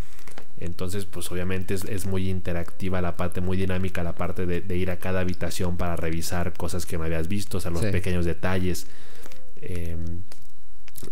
[0.59, 4.77] Entonces, pues obviamente es, es muy interactiva la parte, muy dinámica la parte de, de
[4.79, 7.89] ir a cada habitación para revisar cosas que no habías visto, o sea, los Sí.
[7.91, 8.87] pequeños detalles.
[9.61, 9.97] Eh,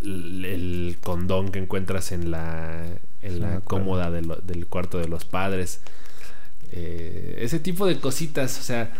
[0.02, 2.84] el, el condón que encuentras en la,
[3.24, 5.80] en la cómoda de lo- del cuarto de los padres.
[6.72, 8.92] Eh, ese tipo de cositas, o sea,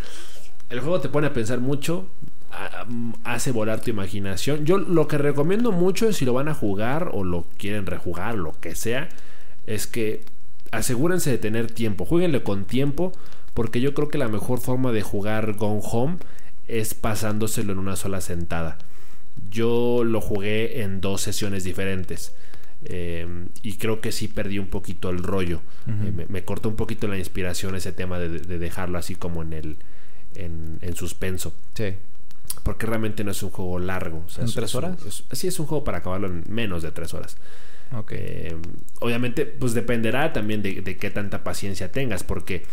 [0.69, 2.07] el juego te pone a pensar mucho,
[3.23, 4.65] hace volar tu imaginación.
[4.65, 8.53] Yo lo que recomiendo mucho si lo van a jugar o lo quieren rejugar, lo
[8.59, 9.09] que sea,
[9.67, 10.21] es que
[10.71, 13.11] asegúrense de tener tiempo, jueguenle con tiempo,
[13.53, 16.17] porque yo creo que la mejor forma de jugar Gone Home
[16.67, 18.77] es pasándoselo en una sola sentada.
[19.51, 22.33] Yo lo jugué en dos sesiones diferentes.
[22.85, 25.61] Eh, y creo que sí perdí un poquito el rollo.
[25.87, 29.41] Eh, me, me cortó un poquito la inspiración ese tema de, de dejarlo así como
[29.43, 29.77] en el
[30.35, 31.53] en, en suspenso.
[31.75, 31.95] Sí.
[32.63, 34.23] Porque realmente no es un juego largo.
[34.25, 34.97] o sea, ¿En es- tres horas?
[35.05, 37.37] es- sí, es un juego para acabarlo en menos de tres horas.
[37.95, 38.11] Ok.
[38.13, 38.55] Eh,
[39.01, 42.63] obviamente, pues dependerá también de, de qué tanta paciencia tengas, porque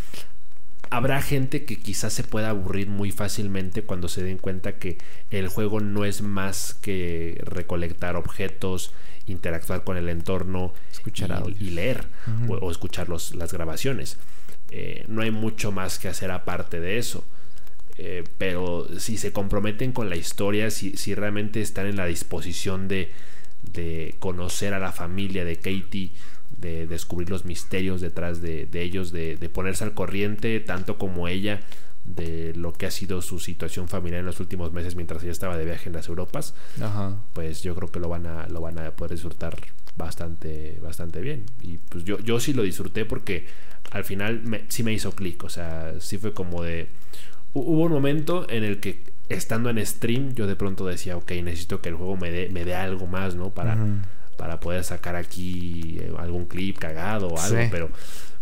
[0.97, 4.99] habrá gente que quizás se pueda aburrir muy fácilmente cuando se den cuenta que
[5.31, 8.93] el juego no es más que recolectar objetos,
[9.27, 12.05] interactuar con el entorno Escuchar y, leer
[12.49, 14.19] o, o escuchar los- las grabaciones.
[14.71, 17.25] Eh, no hay mucho más que hacer aparte de eso.
[17.99, 22.89] Eh, pero si se comprometen con la historia, si, si realmente están en la disposición
[22.89, 23.13] de,
[23.73, 26.11] de conocer a la familia de Katie,
[26.59, 31.29] de descubrir los misterios detrás de, de ellos, de, de ponerse al corriente, tanto como
[31.29, 31.61] ella,
[32.05, 35.57] de lo que ha sido su situación familiar en los últimos meses mientras ella estaba
[35.57, 37.17] de viaje en las Europas, Ajá.
[37.33, 39.57] pues yo creo que lo van a, lo van a poder disfrutar
[39.97, 41.45] bastante, bastante bien.
[41.61, 43.47] Y pues yo, yo sí lo disfruté porque
[43.91, 45.45] al final me- sí me hizo clic.
[45.45, 46.89] O sea, sí fue como de.
[47.55, 51.31] hu- Hubo un momento en el que estando en stream, yo de pronto decía, ok,
[51.43, 53.51] necesito que el juego me dé, me dé algo más, ¿no?
[53.51, 53.77] Para.
[54.37, 57.69] Para poder sacar aquí eh, algún clip cagado o algo, Sí.
[57.71, 57.91] pero.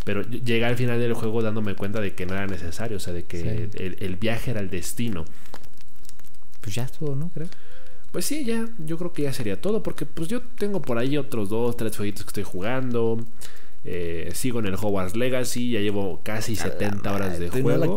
[0.03, 3.13] Pero llegué al final del juego dándome cuenta de que no era necesario, o sea,
[3.13, 3.39] de que
[3.73, 3.79] Sí.
[3.83, 5.27] el, el viaje era el destino.
[6.63, 7.29] Pues ya es todo, ¿no?
[7.35, 7.49] Creo.
[8.11, 11.17] Pues sí, ya, yo creo que ya sería todo, porque pues yo tengo por ahí
[11.19, 13.25] otros dos, tres jueguitos que estoy jugando.
[13.85, 17.95] Eh, sigo en el Hogwarts Legacy, ya llevo casi 70 horas de no juego.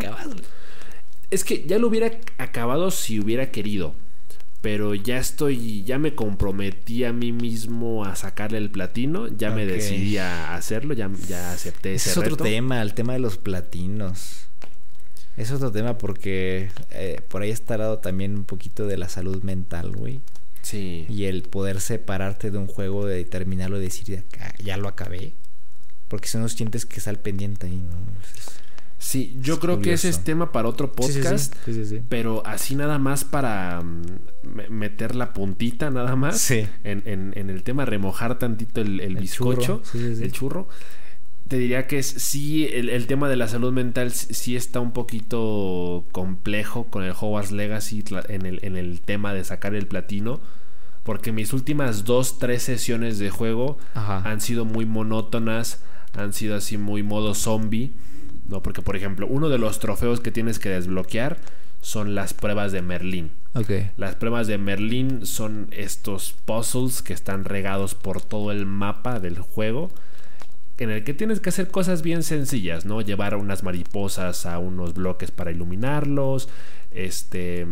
[1.30, 3.94] es que ya lo hubiera acabado si hubiera querido,
[4.64, 9.66] pero ya estoy, ya me comprometí a mí mismo a sacarle el platino, ya me
[9.66, 13.36] decidí a hacerlo, ya, ya acepté ese, Ese es otro tema, el tema de los
[13.36, 14.46] platinos.
[15.36, 19.42] Es otro tema porque eh, por ahí está lado también un poquito de la salud
[19.42, 20.20] mental, güey.
[20.62, 21.04] Sí.
[21.10, 25.34] Y el poder separarte de un juego, de terminarlo y decir, "Ah, ya lo acabé.
[26.08, 27.98] Porque si no sientes que está al pendiente ahí, ¿no?
[29.06, 31.54] Sí, yo creo que ese es tema para otro podcast.
[31.66, 32.00] Sí, sí, sí.
[32.08, 34.02] Pero así nada más para mm,
[34.54, 36.66] me- meter la puntita nada más Sí.
[36.84, 39.82] en, en- en el tema, remojar tantito el, el El bizcocho, churro.
[39.84, 40.22] Sí, sí, sí.
[40.22, 40.68] el churro.
[41.48, 44.92] Te diría que es, sí, el, el tema de la salud mental sí está un
[44.92, 50.40] poquito complejo con el Hogwarts Legacy en el, en el tema de sacar el platino.
[51.02, 54.22] Porque mis últimas dos, tres sesiones de juego Ajá.
[54.28, 55.82] han sido muy monótonas,
[56.14, 57.92] han sido así muy modo zombie.
[58.48, 58.62] ¿No?
[58.62, 61.38] Porque, por ejemplo, uno de los trofeos que tienes que desbloquear
[61.84, 63.30] son las pruebas de Merlín.
[63.54, 63.70] Ok.
[63.98, 69.38] Las pruebas de Merlín son estos puzzles que están regados por todo el mapa del
[69.38, 69.90] juego.
[70.78, 73.00] En el que tienes que hacer cosas bien sencillas, ¿no?
[73.00, 76.48] Llevar unas mariposas a unos bloques para iluminarlos.
[76.90, 77.66] Este.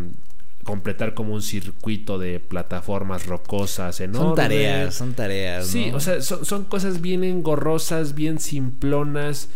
[0.62, 4.26] Completar como un circuito de plataformas rocosas enormes.
[4.26, 5.66] Son tareas, son tareas.
[5.66, 5.96] Sí, ¿no?
[5.96, 9.48] o sea, son, son cosas bien engorrosas, bien simplonas.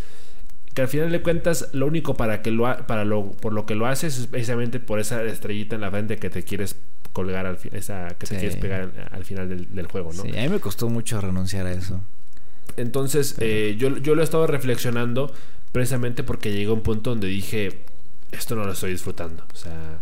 [0.77, 3.64] Que al final de cuentas, lo único para que lo ha- para lo, por lo
[3.66, 6.77] que lo haces es precisamente por esa estrellita en la frente que te quieres
[7.12, 10.22] colgar al esa que te quieres pegar al final del, del juego, ¿no?
[10.22, 12.01] Sí, a mí me costó mucho renunciar a eso.
[12.77, 15.33] Entonces, eh, yo, yo lo he estado reflexionando
[15.72, 17.81] precisamente porque llegué a un punto donde dije,
[18.33, 19.45] esto no lo estoy disfrutando.
[19.55, 19.99] O sea,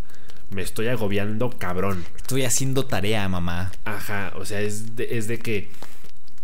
[0.50, 2.04] me estoy agobiando cabrón.
[2.16, 3.70] Estoy haciendo tarea, mamá.
[3.84, 5.68] Ajá, o sea, es de, es de que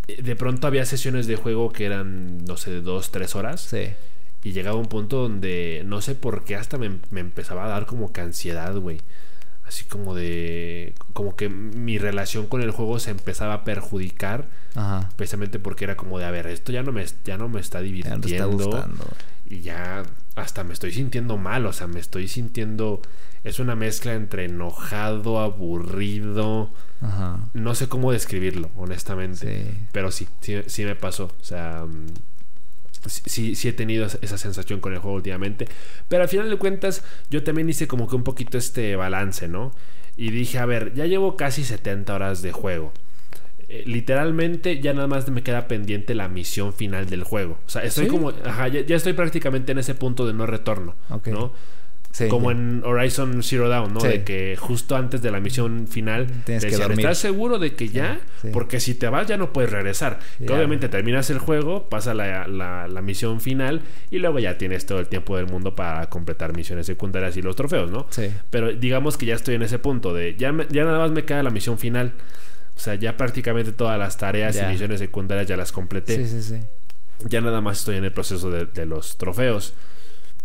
[0.09, 3.61] eh, de pronto había sesiones de juego que eran, no sé, de dos, tres horas.
[3.63, 3.89] Sí.
[4.43, 7.87] Y llegaba un punto donde no sé por qué hasta me, me empezaba a dar
[7.87, 9.01] como que ansiedad, güey.
[9.67, 10.95] Así como de.
[11.13, 14.49] Como que mi relación con el juego se empezaba a perjudicar.
[14.75, 15.09] Ajá.
[15.17, 17.79] Precisamente porque era como de, a ver, esto ya no me, ya no me está
[17.79, 18.27] Ya no divirtiendo.
[18.29, 19.05] está gustando.
[19.47, 20.03] y ya
[20.37, 21.67] hasta me estoy sintiendo mal.
[21.67, 23.01] O sea, me estoy sintiendo.
[23.45, 26.71] Es una mezcla entre enojado, aburrido.
[27.01, 27.39] Ajá.
[27.55, 29.65] No sé cómo describirlo, honestamente.
[29.65, 29.79] Sí.
[29.93, 31.25] Pero sí, sí, sí me pasó.
[31.41, 32.07] O sea, mm,
[33.07, 35.67] sí, sí, he tenido esa- sensación con el juego últimamente.
[36.09, 39.73] Pero al final de cuentas, yo también hice como que un poquito este balance, ¿no?
[40.17, 42.93] Y dije, a ver, ya llevo casi 70 horas de juego.
[43.69, 47.59] Eh, literalmente ya nada más me queda pendiente la misión final del juego.
[47.67, 48.11] O sea, estoy ¿Sí?
[48.11, 51.29] como, ajá, ya, ya estoy prácticamente en ese punto de no retorno, Ok.
[51.29, 51.53] ¿no?
[52.13, 52.59] Sí, como ya.
[52.59, 54.01] en Horizon Zero Dawn, ¿no?
[54.01, 54.09] Sí.
[54.09, 56.99] De que justo antes de la misión final Tienes que dormir.
[57.01, 58.19] ¿estás seguro de que ya?
[58.43, 58.49] Sí.
[58.53, 60.19] Porque si te vas ya no puedes regresar.
[60.39, 64.87] Que obviamente terminas el juego, pasa la, la- la misión final y luego ya tienes
[64.87, 68.07] todo el tiempo del mundo para completar misiones secundarias y los trofeos, ¿no?
[68.11, 68.29] Sí.
[68.51, 71.25] Pero digamos que ya estoy en ese punto de ya, me- ya nada más me
[71.25, 72.13] queda la misión final.
[72.77, 74.69] O sea, ya prácticamente todas las tareas Ya.
[74.69, 76.61] y misiones secundarias ya las completé Sí, sí, sí.
[77.29, 79.75] ya nada más estoy en el proceso de, de los trofeos.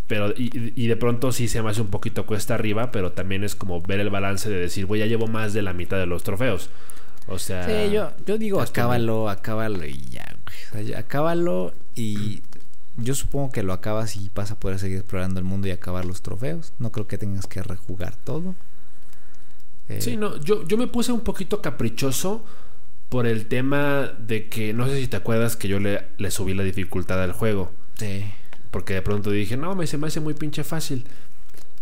[0.07, 3.43] Pero, y, y de pronto sí se me hace un poquito cuesta arriba, pero también
[3.43, 6.05] es como ver el balance de decir, güey, ya llevo más de la mitad de
[6.05, 6.69] los trofeos.
[7.27, 7.65] O sea.
[7.65, 10.35] Sí, yo, yo digo, acábalo, acábalo y ya,
[10.73, 10.83] güey.
[10.83, 12.43] O sea, acábalo y
[12.97, 16.05] yo supongo que lo acabas y vas a poder seguir explorando el mundo y acabar
[16.05, 16.73] los trofeos.
[16.77, 18.53] No creo que tengas que rejugar todo.
[19.89, 22.43] Eh, Sí, no, yo, yo me puse un poquito caprichoso
[23.09, 26.53] por el tema de que, no sé si te acuerdas que yo le, le subí
[26.53, 27.71] la dificultad al juego.
[27.95, 28.25] Sí.
[28.75, 31.05] Porque de pronto dije, no, me, se me hace muy pinche fácil.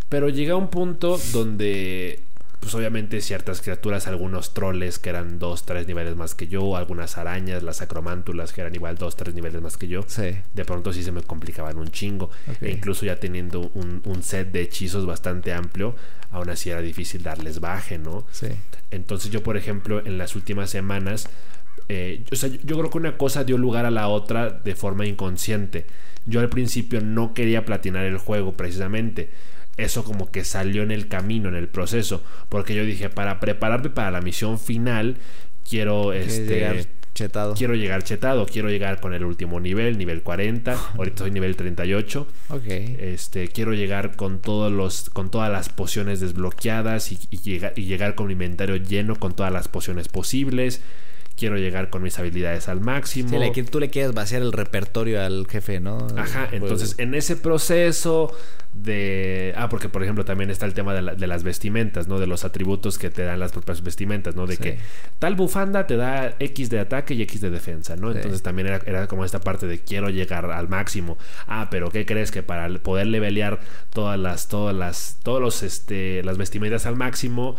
[0.10, 2.20] Pero llegué a un punto donde,
[2.60, 7.18] pues obviamente ciertas criaturas, algunos troles que eran dos, tres niveles más que yo, algunas
[7.18, 10.36] arañas, las acromántulas que eran igual dos, tres niveles más que yo, Sí.
[10.54, 12.30] de pronto sí se me complicaban un chingo.
[12.62, 15.96] E incluso ya teniendo un, un set de hechizos bastante amplio,
[16.30, 18.24] aún así era difícil darles baje, ¿no?
[18.32, 18.50] Sí.
[18.92, 21.28] Entonces yo, por ejemplo, en las últimas semanas,
[21.90, 24.76] eh, o sea, yo, yo creo que una cosa dio lugar a la otra de
[24.76, 25.88] forma inconsciente.
[26.26, 29.30] Yo al principio no quería platinar el juego precisamente.
[29.78, 32.24] Eso como que salió en el camino, en el proceso.
[32.50, 35.18] Porque yo dije, para prepararme para la misión final,
[35.68, 36.46] quiero este...
[36.46, 37.54] llegar chetado.
[37.54, 40.78] Quiero llegar chetado, quiero llegar con el último nivel, nivel 40.
[40.98, 42.28] Ahorita soy nivel 38.
[42.50, 42.64] Ok.
[42.66, 47.86] Este, quiero llegar con todos los, con todas las pociones desbloqueadas y, y llegar, y
[47.86, 50.82] llegar con mi inventario lleno con todas las pociones posibles.
[51.36, 53.30] Quiero llegar con mis habilidades al máximo.
[53.30, 56.08] Sí, le- tú le quieres vaciar el repertorio al jefe, ¿no?
[56.16, 57.10] Ajá, Del entonces juego.
[57.10, 58.32] en ese proceso
[58.74, 59.54] de...
[59.58, 62.20] Ah, porque por ejemplo también está el tema de, la- de las vestimentas, ¿no?
[62.20, 64.46] De los atributos que te dan las propias vestimentas, ¿no?
[64.48, 64.62] De Sí.
[64.64, 64.80] que
[65.20, 68.12] tal bufanda te da X de ataque y X de defensa, ¿no?
[68.12, 68.18] Sí.
[68.18, 71.18] Entonces también era, era como esta parte de quiero llegar al máximo.
[71.48, 72.32] Ah, pero ¿qué crees?
[72.32, 73.60] Que para poder levelear
[73.92, 77.56] todas las, todas las, todos los, este, las vestimentas al máximo...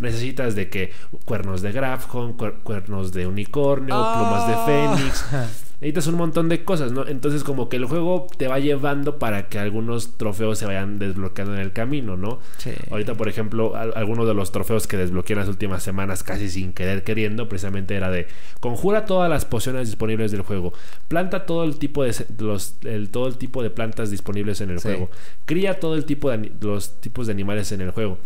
[0.00, 0.92] Necesitas de que
[1.24, 4.64] cuernos de Grafhorn, cuer- cuernos de unicornio, plumas de Ah.
[4.66, 5.24] fénix,
[5.80, 7.06] necesitas un montón de cosas, ¿no?
[7.06, 11.54] Entonces como que el juego te va llevando para que algunos trofeos se vayan desbloqueando
[11.54, 12.40] en el camino, ¿no?
[12.56, 12.72] Sí.
[12.90, 16.48] Ahorita, por ejemplo, al- algunos de los trofeos que desbloqueé en las últimas semanas casi
[16.50, 18.26] sin querer queriendo, precisamente era de
[18.58, 20.72] conjura todas las pociones disponibles del juego,
[21.06, 24.80] planta todo el tipo de los el, todo el tipo de plantas disponibles en el
[24.80, 24.88] Sí.
[24.88, 25.10] juego,
[25.46, 28.18] cría todo el tipo de los tipos de animales en el juego.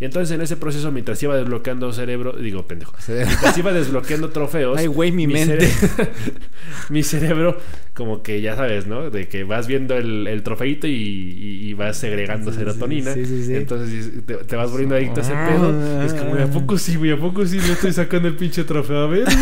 [0.00, 4.78] Y entonces en ese proceso mientras iba desbloqueando cerebro, digo, pendejo, mientras iba desbloqueando trofeos,
[4.78, 5.58] Ay, güey, mi mente.
[5.68, 6.08] cere-
[6.98, 7.58] mi cerebro,
[7.94, 9.10] como que ya sabes, ¿no?
[9.10, 13.14] De que vas viendo el, el trofeito y, y- y vas segregando Sí, serotonina.
[13.14, 13.54] sí, sí, sí.
[13.54, 15.70] Entonces te, te vas volviendo adicto a ese pedo.
[16.04, 17.12] Es como, ¿a poco sí, güey?
[17.12, 18.98] ¿A poco sí le estoy sacando el pinche trofeo?
[19.04, 19.26] A ver.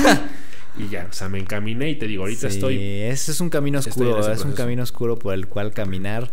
[0.79, 2.77] Y ya, o sea, me encaminé y te digo, ahorita Sí, estoy.
[2.79, 6.31] Ese es un camino oscuro, ese es un camino oscuro por el cual caminar.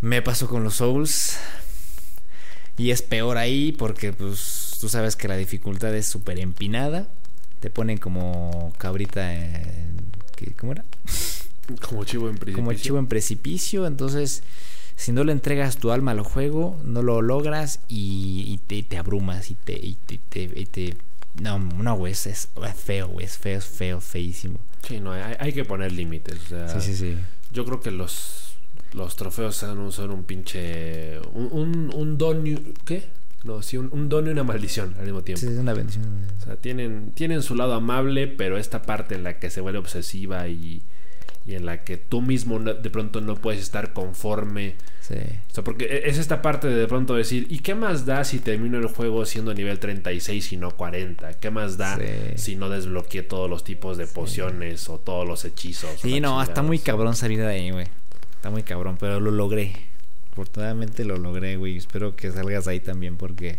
[0.00, 1.38] Me pasó con los Souls.
[2.78, 7.08] Y es peor ahí porque, pues, tú sabes que la dificultad es súper empinada.
[7.60, 9.96] Te ponen como cabrita en...
[10.36, 10.84] ¿qué- ¿Cómo era?
[11.88, 12.64] Como chivo en principio.
[12.64, 13.86] Como chivo en precipicio.
[13.86, 14.42] Entonces,
[14.94, 18.82] si no le entregas tu alma al juego, no lo logras y, y te, y
[18.82, 19.72] te abrumas y te...
[19.74, 20.96] Y te, te- y te-
[21.40, 24.58] no, no, güey, es, es feo, güey, es feo, es feo, feísimo.
[24.88, 26.38] Sí, no, hay, hay que poner límites.
[26.44, 27.16] O sea, Sí, sí, sí.
[27.52, 28.54] Yo creo que los,
[28.94, 31.18] los trofeos son un, son un pinche.
[31.34, 32.44] Un, un, un don.
[32.86, 33.04] ¿Qué?
[33.46, 35.40] No, sí, un, un don y una maldición al mismo tiempo.
[35.40, 36.04] Sí, es una bendición.
[36.40, 39.78] O sea, tienen, tienen su lado amable, pero esta parte en la que se vuelve
[39.78, 40.82] obsesiva y,
[41.46, 44.74] y en la que tú mismo no- de pronto no puedes estar conforme.
[45.00, 45.14] Sí.
[45.50, 48.24] O sea, porque e- es esta parte de de pronto decir, ¿y qué más da
[48.24, 51.34] si termino el juego siendo nivel 36 y no 40?
[51.34, 52.02] ¿Qué más da Sí.
[52.34, 56.00] si no desbloqueé todos los tipos de pociones o todos los hechizos?
[56.00, 57.86] Sí, no, está muy cabrón salir de ahí, güey.
[58.34, 59.72] Está muy cabrón, pero lo logré.
[60.36, 61.78] Afortunadamente lo logré, güey.
[61.78, 63.58] Espero que salgas ahí también porque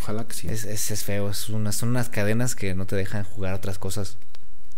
[0.00, 0.48] Ojalá que sí.
[0.48, 1.28] es, es, es feo.
[1.28, 4.16] Es son unas cadenas que no te dejan jugar otras cosas.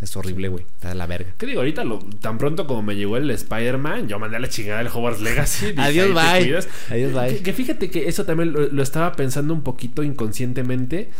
[0.00, 0.64] Es horrible, güey.
[0.74, 1.32] Está la verga.
[1.38, 1.60] ¿Qué digo?
[1.60, 4.88] Ahorita, lo- tan pronto como me llegó el Spider-Man, yo mandé a la chingada el
[4.88, 5.66] Hogwarts Legacy.
[5.72, 6.44] dije, Adiós, "Ahí te bye.
[6.48, 6.68] cuidas".
[6.90, 7.36] Adiós, bye.
[7.36, 11.10] Que, que fíjate que eso también lo, lo estaba pensando un poquito inconscientemente.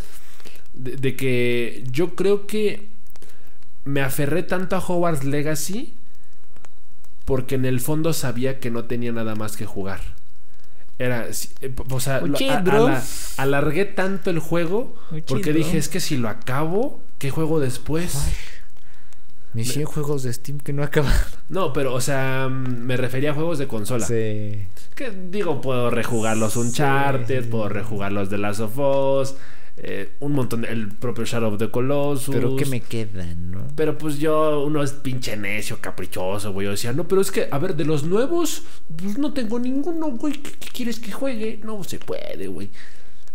[0.72, 2.88] De, de que yo creo que
[3.84, 5.94] me aferré tanto a Hogwarts Legacy
[7.30, 10.00] porque en el fondo sabía que no tenía nada más que jugar.
[10.98, 13.02] Era, eh, o sea, lo- Oye, a-
[13.36, 15.58] alargué tanto el juego Oye, porque bro.
[15.58, 18.18] dije, es que si lo acabo, ¿qué juego después?
[19.54, 21.14] Mis 100 juegos de Steam que no acaban.
[21.48, 24.04] No, pero, o sea, mm, me refería a juegos de consola.
[24.06, 24.66] Sí.
[24.96, 29.34] Que digo, puedo rejugar los Uncharted, puedo rejugar los de Last of Us,
[29.82, 32.34] eh, un montón, el propio Shadow of the Colossus.
[32.34, 33.66] Pero que me quedan, ¿no?
[33.74, 36.66] Pero pues yo, uno es pinche necio, caprichoso, güey.
[36.66, 38.62] Yo decía, no, pero es que, a ver, de los nuevos,
[38.94, 40.34] pues no tengo ninguno, güey.
[40.34, 41.60] ¿Qué, qué quieres que juegue?
[41.64, 42.70] No se puede, güey.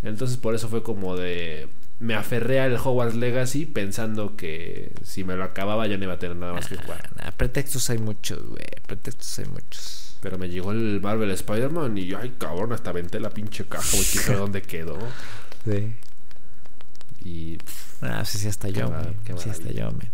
[0.03, 1.67] Entonces por eso fue como de...
[1.99, 6.19] Me aferré al Hogwarts Legacy pensando que si me lo acababa ya no iba a
[6.19, 7.09] tener nada más que jugar.
[7.15, 8.65] Nah, pretextos hay muchos, güey.
[8.85, 10.17] Pretextos hay muchos.
[10.21, 13.89] Pero me llegó el Marvel Spider-Man y yo, ay cabrón, hasta aventé la pinche caja,
[13.93, 14.99] güey, quién sabe dónde quedó.
[15.63, 15.93] Sí.
[17.25, 18.91] Y pff, Ah, sí, sí, hasta yo,
[19.25, 20.09] qué Sí, hasta yo, man.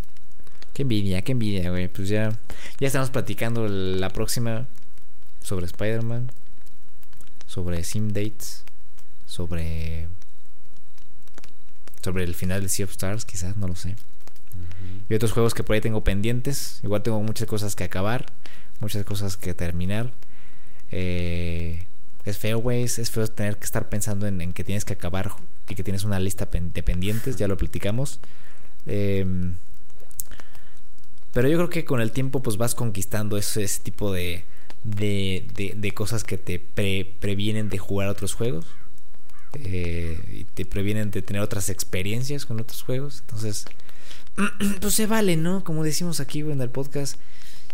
[0.72, 1.88] Qué envidia, qué envidia, güey.
[1.88, 2.38] Pues ya,
[2.80, 4.66] ya estamos platicando la próxima
[5.42, 6.30] sobre Spider-Man,
[7.46, 8.64] sobre Sim Dates,
[9.26, 10.08] sobre.
[12.02, 13.96] sobre el final de Sea of Stars, quizás, no lo sé.
[15.08, 16.80] Y otros juegos que por ahí tengo pendientes.
[16.82, 18.26] Igual tengo muchas cosas que acabar,
[18.80, 20.12] muchas cosas que terminar.
[20.90, 21.84] Eh,
[22.24, 22.84] es feo, güey.
[22.84, 25.32] Es, es feo tener que estar pensando en, en que tienes que acabar
[25.74, 27.36] que tienes una lista de pendientes.
[27.36, 28.20] Ya lo platicamos.
[28.86, 29.54] Em,
[31.32, 34.44] pero yo creo que con el tiempo pues vas conquistando ese, tipo de,
[34.84, 38.66] de, de- cosas que te pre- previenen de jugar otros juegos.
[39.54, 43.20] eh, y te previenen de tener otras experiencias con otros juegos.
[43.20, 43.66] Entonces,
[44.80, 45.62] pues se vale, ¿no?
[45.64, 47.16] Como decimos aquí en el podcast,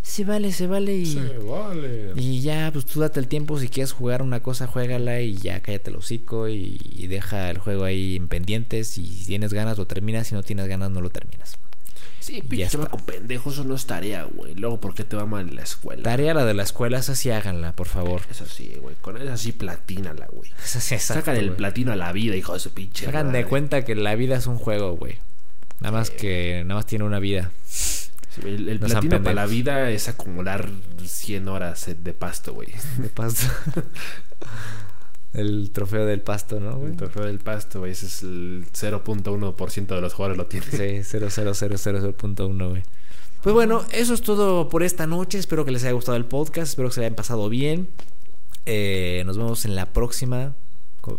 [0.03, 1.15] se vale, se vale y...
[1.47, 2.13] vale.
[2.17, 3.59] Y ya, pues tú date el tiempo.
[3.59, 7.59] Si quieres jugar una cosa, juégala y ya cállate el hocico y, y deja el
[7.59, 8.99] juego ahí en pendientes.
[8.99, 10.29] Y si tienes ganas, lo terminas.
[10.29, 11.59] Si no tienes ganas, no lo terminas.
[12.29, 14.55] Sí, pinche chamaco pendejo, eso no es tarea, güey.
[14.55, 16.03] Luego, ¿por qué te va mal en la escuela?
[16.03, 18.21] Tarea la de la escuela, esa sí háganla, por favor.
[18.31, 18.97] Es así, güey.
[19.01, 20.51] Con esa sí platínala, güey.
[20.63, 23.07] Esa sí, exacto, Sacan el platino a la vida, hijo de su pinche.
[23.07, 25.17] Hagan de cuenta que la vida es un juego, güey.
[25.81, 27.51] Nada más que nada más tiene una vida.
[28.45, 30.69] El el platino para la vida es acumular
[31.05, 32.69] 100 horas de pasto, güey.
[32.99, 33.47] De pasto.
[35.35, 36.91] el trofeo del pasto, ¿no, güey?
[36.93, 37.93] El trofeo del pasto, güey.
[37.93, 40.71] Ese es el 0.1% de los jugadores lo tienen.
[40.71, 40.77] Sí,
[41.19, 42.83] 00000.1, güey.
[43.43, 45.39] Pues bueno, eso es todo por esta noche.
[45.39, 46.71] Espero que les haya gustado el podcast.
[46.71, 47.89] Espero que se hayan pasado bien.
[48.67, 50.55] Eh, nos vemos en la próxima.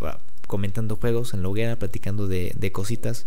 [0.01, 3.25] ah, Comentando juegos en la hoguera, platicando de, de cositas.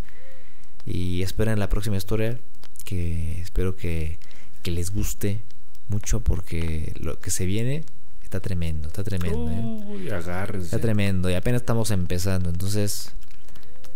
[0.84, 2.38] Y esperen la próxima historia.
[2.84, 4.18] Que espero que,
[4.62, 5.40] que les guste
[5.88, 6.20] mucho.
[6.20, 7.84] Porque lo que se viene
[8.22, 8.88] está tremendo.
[8.88, 9.50] Está tremendo.
[9.50, 9.84] ¿eh?
[9.86, 10.66] Uy, agárrense.
[10.66, 12.50] Está tremendo y apenas estamos empezando.
[12.50, 13.12] Entonces,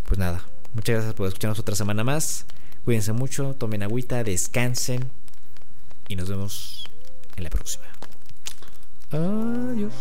[0.06, 0.44] pues nada.
[0.74, 2.46] Muchas gracias por escucharnos otra semana más.
[2.84, 5.10] Cuídense mucho, tomen agüita, descansen
[6.06, 6.84] y nos vemos
[7.36, 7.84] en la próxima.
[9.10, 9.92] Adiós.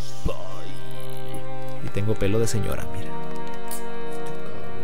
[1.85, 3.11] Y tengo pelo de señora, mira.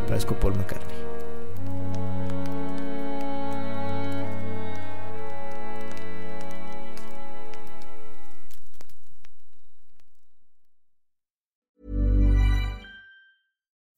[0.07, 0.97] Parezco Paul McCartney.